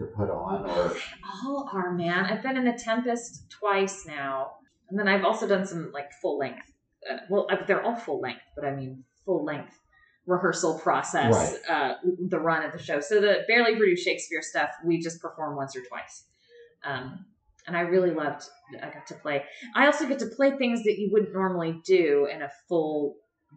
to 0.00 0.06
put 0.06 0.30
on, 0.30 0.68
or 0.68 0.96
all 1.44 1.70
are 1.72 1.92
man. 1.92 2.24
I've 2.24 2.42
been 2.42 2.56
in 2.56 2.64
the 2.64 2.72
Tempest 2.72 3.50
twice 3.50 4.06
now, 4.06 4.52
and 4.88 4.98
then 4.98 5.06
I've 5.06 5.24
also 5.24 5.46
done 5.46 5.66
some 5.66 5.90
like 5.92 6.10
full 6.20 6.38
length. 6.38 6.72
Uh, 7.08 7.18
well, 7.28 7.46
they're 7.66 7.82
all 7.82 7.96
full 7.96 8.20
length, 8.20 8.42
but 8.56 8.64
I 8.64 8.74
mean 8.74 9.04
full 9.24 9.44
length 9.44 9.78
rehearsal 10.26 10.78
process 10.78 11.58
right. 11.68 11.70
uh, 11.70 11.94
the 12.28 12.38
run 12.38 12.64
of 12.64 12.72
the 12.72 12.82
show. 12.82 13.00
So 13.00 13.20
the 13.20 13.44
barely 13.48 13.76
produced 13.76 14.04
Shakespeare 14.04 14.42
stuff 14.42 14.70
we 14.84 15.00
just 15.00 15.20
perform 15.20 15.56
once 15.56 15.76
or 15.76 15.82
twice. 15.82 16.24
Um, 16.84 17.26
and 17.66 17.76
I 17.76 17.80
really 17.80 18.10
loved 18.10 18.44
I 18.82 18.90
got 18.90 19.06
to 19.08 19.14
play. 19.14 19.44
I 19.74 19.86
also 19.86 20.06
get 20.08 20.18
to 20.20 20.26
play 20.26 20.56
things 20.56 20.82
that 20.84 20.98
you 20.98 21.10
wouldn't 21.12 21.32
normally 21.32 21.80
do 21.84 22.26
in 22.32 22.42
a 22.42 22.50
full 22.68 23.16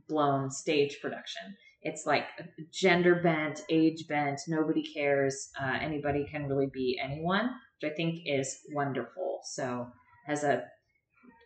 blown 0.10 0.52
stage 0.52 1.00
production. 1.02 1.56
It's 1.84 2.06
like 2.06 2.26
gender 2.72 3.16
bent, 3.16 3.62
age 3.70 4.08
bent, 4.08 4.42
nobody 4.48 4.84
cares. 4.84 5.50
Uh, 5.62 5.78
anybody 5.82 6.26
can 6.30 6.48
really 6.48 6.70
be 6.74 7.00
anyone, 7.04 7.50
which 7.82 7.92
I 7.92 7.96
think 7.96 8.22
is 8.26 8.60
wonderful. 8.72 9.42
So 9.44 9.88
as 10.28 10.44
a 10.44 10.64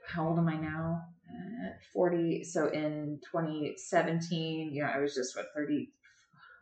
how 0.08 0.28
old 0.28 0.38
am 0.38 0.48
I 0.48 0.56
now? 0.58 1.02
40. 1.94 2.44
So 2.44 2.68
in 2.68 3.20
2017, 3.32 4.74
you 4.74 4.84
know, 4.84 4.90
I 4.90 5.00
was 5.00 5.14
just 5.14 5.36
what 5.36 5.48
30. 5.56 5.90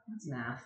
What's 0.07 0.27
math? 0.27 0.65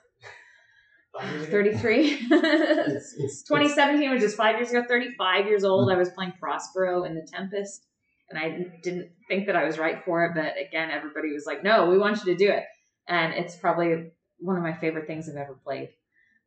33. 1.49 2.19
2017 2.29 4.11
was 4.11 4.21
just 4.21 4.37
five 4.37 4.55
years 4.57 4.69
ago. 4.69 4.83
35 4.87 5.47
years 5.47 5.63
old. 5.63 5.91
I 5.91 5.97
was 5.97 6.09
playing 6.09 6.33
Prospero 6.39 7.03
in 7.03 7.15
The 7.15 7.27
Tempest, 7.31 7.85
and 8.29 8.39
I 8.39 8.65
didn't 8.83 9.09
think 9.27 9.47
that 9.47 9.55
I 9.55 9.65
was 9.65 9.77
right 9.77 10.03
for 10.05 10.25
it. 10.25 10.31
But 10.35 10.53
again, 10.65 10.91
everybody 10.91 11.33
was 11.33 11.45
like, 11.45 11.63
"No, 11.63 11.89
we 11.89 11.97
want 11.97 12.23
you 12.23 12.25
to 12.31 12.37
do 12.37 12.49
it," 12.51 12.63
and 13.09 13.33
it's 13.33 13.55
probably 13.55 14.11
one 14.39 14.55
of 14.55 14.63
my 14.63 14.73
favorite 14.73 15.07
things 15.07 15.27
I've 15.27 15.35
ever 15.35 15.59
played. 15.63 15.89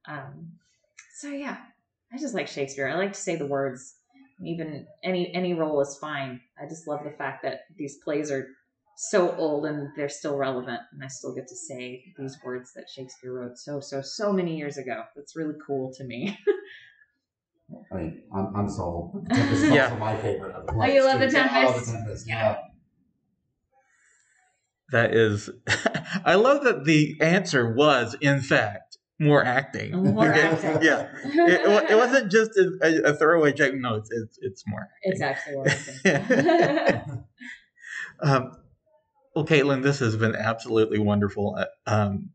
Um, 0.08 0.52
so 1.18 1.28
yeah, 1.28 1.58
I 2.12 2.18
just 2.18 2.34
like 2.34 2.48
Shakespeare. 2.48 2.88
I 2.88 2.94
like 2.94 3.12
to 3.12 3.20
say 3.20 3.36
the 3.36 3.46
words 3.46 3.96
even 4.44 4.86
any 5.04 5.32
any 5.34 5.54
role 5.54 5.80
is 5.80 5.96
fine. 6.00 6.40
I 6.60 6.66
just 6.68 6.86
love 6.86 7.04
the 7.04 7.10
fact 7.10 7.42
that 7.42 7.60
these 7.76 7.98
plays 7.98 8.30
are 8.30 8.48
so 8.96 9.34
old 9.36 9.66
and 9.66 9.88
they're 9.96 10.08
still 10.08 10.36
relevant, 10.36 10.80
and 10.92 11.02
I 11.02 11.08
still 11.08 11.34
get 11.34 11.48
to 11.48 11.56
say 11.56 12.04
these 12.18 12.38
words 12.44 12.72
that 12.74 12.88
Shakespeare 12.88 13.32
wrote 13.32 13.58
so 13.58 13.80
so 13.80 14.00
so 14.02 14.32
many 14.32 14.56
years 14.56 14.78
ago. 14.78 15.02
That's 15.16 15.36
really 15.36 15.54
cool 15.66 15.92
to 15.94 16.04
me. 16.04 16.38
I 17.90 17.96
mean, 17.96 18.22
I'm, 18.34 18.54
I'm 18.54 18.68
sold. 18.68 19.26
Tempest 19.32 19.64
is 19.64 19.70
yeah. 19.70 19.84
also 19.84 19.96
my 19.96 20.14
favorite 20.16 20.54
of 20.54 20.66
the 20.66 20.72
plays. 20.72 20.90
Oh, 20.90 20.94
you 20.94 21.04
love 21.04 21.20
too. 21.20 21.26
the 21.26 21.32
Tempest? 21.32 21.54
I 21.54 21.64
love 21.64 21.86
the 21.86 21.92
Tempest. 21.92 22.28
Yeah. 22.28 22.58
That 24.90 25.14
is, 25.14 25.48
I 26.24 26.34
love 26.34 26.64
that 26.64 26.84
the 26.84 27.16
answer 27.20 27.72
was, 27.72 28.14
in 28.20 28.40
fact, 28.40 28.98
more 29.18 29.44
acting. 29.44 30.14
More 30.14 30.26
acting. 30.32 30.82
yeah, 30.82 31.08
it, 31.24 31.90
it, 31.90 31.96
wasn't 31.96 32.30
just 32.30 32.50
a, 32.56 33.10
a, 33.10 33.14
throwaway 33.14 33.52
joke. 33.52 33.74
No, 33.74 33.94
it's 33.94 34.10
it's, 34.10 34.38
it's 34.40 34.64
more. 34.66 34.80
Acting. 34.80 35.12
It's 35.12 35.22
actually 35.22 35.54
more 35.54 35.68
acting. 35.68 37.24
um, 38.20 38.56
well, 39.34 39.46
Caitlin, 39.46 39.82
this 39.82 40.00
has 40.00 40.16
been 40.16 40.34
absolutely 40.34 40.98
wonderful. 40.98 41.56
Uh, 41.58 41.66
um, 41.86 42.30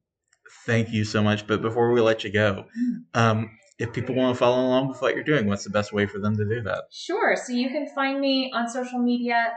thank 0.66 0.92
you 0.92 1.04
so 1.04 1.22
much. 1.22 1.46
But 1.46 1.62
before 1.62 1.92
we 1.92 2.02
let 2.02 2.24
you 2.24 2.32
go, 2.32 2.66
um, 3.14 3.52
if 3.80 3.94
people 3.94 4.16
want 4.16 4.36
to 4.36 4.40
follow 4.40 4.66
along 4.66 4.88
with 4.88 5.02
what 5.02 5.14
you're 5.14 5.24
doing, 5.24 5.48
what's 5.48 5.64
the 5.64 5.70
best 5.70 5.94
way 5.94 6.06
for 6.06 6.20
them 6.20 6.36
to 6.38 6.46
do 6.46 6.62
that? 6.62 6.86
Sure. 6.92 7.36
So 7.36 7.54
you 7.54 7.70
can 7.70 7.88
find 7.94 8.20
me 8.20 8.52
on 8.54 8.68
social 8.68 9.00
media. 9.00 9.54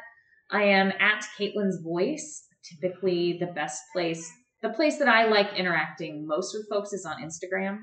I 0.50 0.64
am 0.64 0.92
at 1.00 1.24
Caitlin's 1.38 1.80
Voice. 1.82 2.44
Typically, 2.64 3.38
the 3.38 3.46
best 3.46 3.82
place, 3.92 4.30
the 4.62 4.70
place 4.70 4.98
that 4.98 5.08
I 5.08 5.26
like 5.26 5.54
interacting 5.54 6.26
most 6.26 6.54
with 6.54 6.68
folks 6.68 6.92
is 6.92 7.06
on 7.06 7.22
Instagram. 7.22 7.78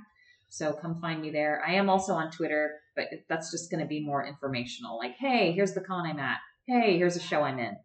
So 0.50 0.74
come 0.74 1.02
find 1.02 1.22
me 1.22 1.32
there. 1.32 1.62
I 1.66 1.74
am 1.74 1.90
also 1.90 2.14
on 2.14 2.32
Twitter, 2.32 2.72
but 2.96 3.06
that's 3.28 3.52
just 3.52 3.70
going 3.70 3.82
to 3.82 3.88
be 3.88 4.04
more 4.04 4.26
informational. 4.26 4.98
Like, 4.98 5.16
hey, 5.20 5.52
here's 5.52 5.74
the 5.74 5.82
con 5.82 6.06
I'm 6.06 6.20
at. 6.20 6.38
Hey, 6.68 6.98
here's 6.98 7.16
a 7.16 7.22
show 7.22 7.42
I'm 7.42 7.60
in. 7.60 7.76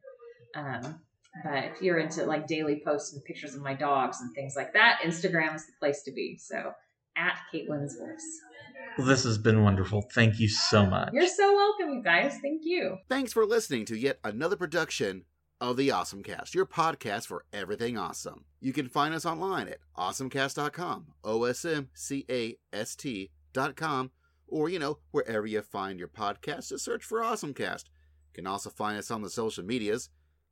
Um, 0.54 1.00
but 1.44 1.64
if 1.64 1.82
you're 1.82 1.98
into 1.98 2.24
like 2.24 2.46
daily 2.46 2.82
posts 2.84 3.14
and 3.14 3.24
pictures 3.24 3.54
of 3.54 3.62
my 3.62 3.74
dogs 3.74 4.20
and 4.20 4.34
things 4.34 4.54
like 4.56 4.74
that, 4.74 5.00
Instagram 5.04 5.54
is 5.54 5.66
the 5.66 5.72
place 5.80 6.02
to 6.02 6.12
be. 6.12 6.38
So 6.38 6.72
at 7.16 7.38
Caitlin's 7.52 7.96
Voice. 7.96 8.40
Well, 8.98 9.06
this 9.06 9.24
has 9.24 9.38
been 9.38 9.62
wonderful. 9.62 10.02
Thank 10.14 10.38
you 10.38 10.48
so 10.48 10.84
much. 10.84 11.10
You're 11.12 11.26
so 11.26 11.54
welcome, 11.54 11.94
you 11.94 12.02
guys. 12.02 12.36
Thank 12.42 12.62
you. 12.64 12.98
Thanks 13.08 13.32
for 13.32 13.46
listening 13.46 13.86
to 13.86 13.96
yet 13.96 14.18
another 14.22 14.56
production 14.56 15.24
of 15.62 15.76
the 15.76 15.92
Awesome 15.92 16.24
Cast, 16.24 16.56
your 16.56 16.66
podcast 16.66 17.28
for 17.28 17.44
everything 17.52 17.96
awesome. 17.96 18.46
You 18.60 18.72
can 18.72 18.88
find 18.88 19.14
us 19.14 19.24
online 19.24 19.68
at 19.68 19.78
awesomecast.com, 19.96 21.06
O 21.22 21.44
S 21.44 21.64
M 21.64 21.88
C 21.94 22.26
A 22.28 22.56
S 22.72 22.96
T.com, 22.96 24.10
or, 24.48 24.68
you 24.68 24.80
know, 24.80 24.98
wherever 25.12 25.46
you 25.46 25.62
find 25.62 26.00
your 26.00 26.08
podcast, 26.08 26.70
just 26.70 26.84
search 26.84 27.04
for 27.04 27.20
Awesomecast. 27.20 27.84
You 27.84 28.34
can 28.34 28.46
also 28.48 28.70
find 28.70 28.98
us 28.98 29.12
on 29.12 29.22
the 29.22 29.30
social 29.30 29.64
medias, 29.64 30.10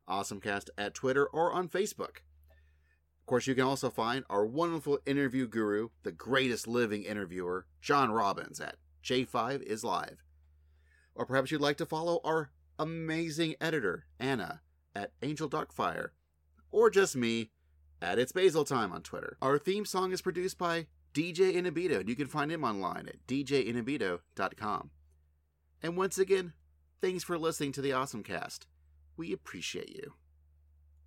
Awesomecast 0.09 0.69
at 0.79 0.95
Twitter 0.95 1.27
or 1.27 1.53
on 1.53 1.69
Facebook. 1.69 2.19
Of 3.19 3.27
course, 3.27 3.49
you 3.49 3.57
can 3.57 3.65
also 3.65 3.91
find 3.91 4.25
our 4.31 4.47
wonderful 4.47 5.01
interview 5.07 5.49
guru, 5.49 5.89
the 6.05 6.13
greatest 6.13 6.69
living 6.69 7.03
interviewer, 7.03 7.67
John 7.83 8.13
Robbins, 8.13 8.61
at 8.61 8.77
J5 9.05 9.63
is 9.63 9.83
Live. 9.83 10.23
Or 11.17 11.27
perhaps 11.27 11.51
you'd 11.51 11.61
like 11.61 11.79
to 11.79 11.87
follow 11.87 12.21
our 12.23 12.53
amazing 12.79 13.57
editor, 13.61 14.05
Anna, 14.21 14.61
at 14.95 15.13
Angel 15.23 15.49
Darkfire, 15.49 16.11
or 16.71 16.91
just 16.91 17.17
me 17.17 17.51
at 18.03 18.19
It's 18.19 18.33
Basil 18.33 18.65
Time 18.65 18.93
on 18.93 19.03
Twitter. 19.03 19.37
Our 19.43 19.59
theme 19.59 19.85
song 19.85 20.13
is 20.13 20.23
produced 20.23 20.59
by 20.59 20.87
DJ 21.15 21.55
Inabito, 21.55 22.01
and 22.01 22.09
you 22.09 22.17
can 22.17 22.27
find 22.27 22.51
him 22.51 22.65
online 22.65 23.09
at 23.09 23.27
djinabito.com. 23.27 24.91
And 25.83 25.97
once 25.97 26.19
again, 26.19 26.53
thanks 27.01 27.25
for 27.25 27.39
listening 27.39 27.73
to 27.73 27.83
the 27.83 27.93
Awesome 27.93 28.23
Cast. 28.23 28.67
We 29.17 29.33
appreciate 29.33 29.91
you. 29.91 30.15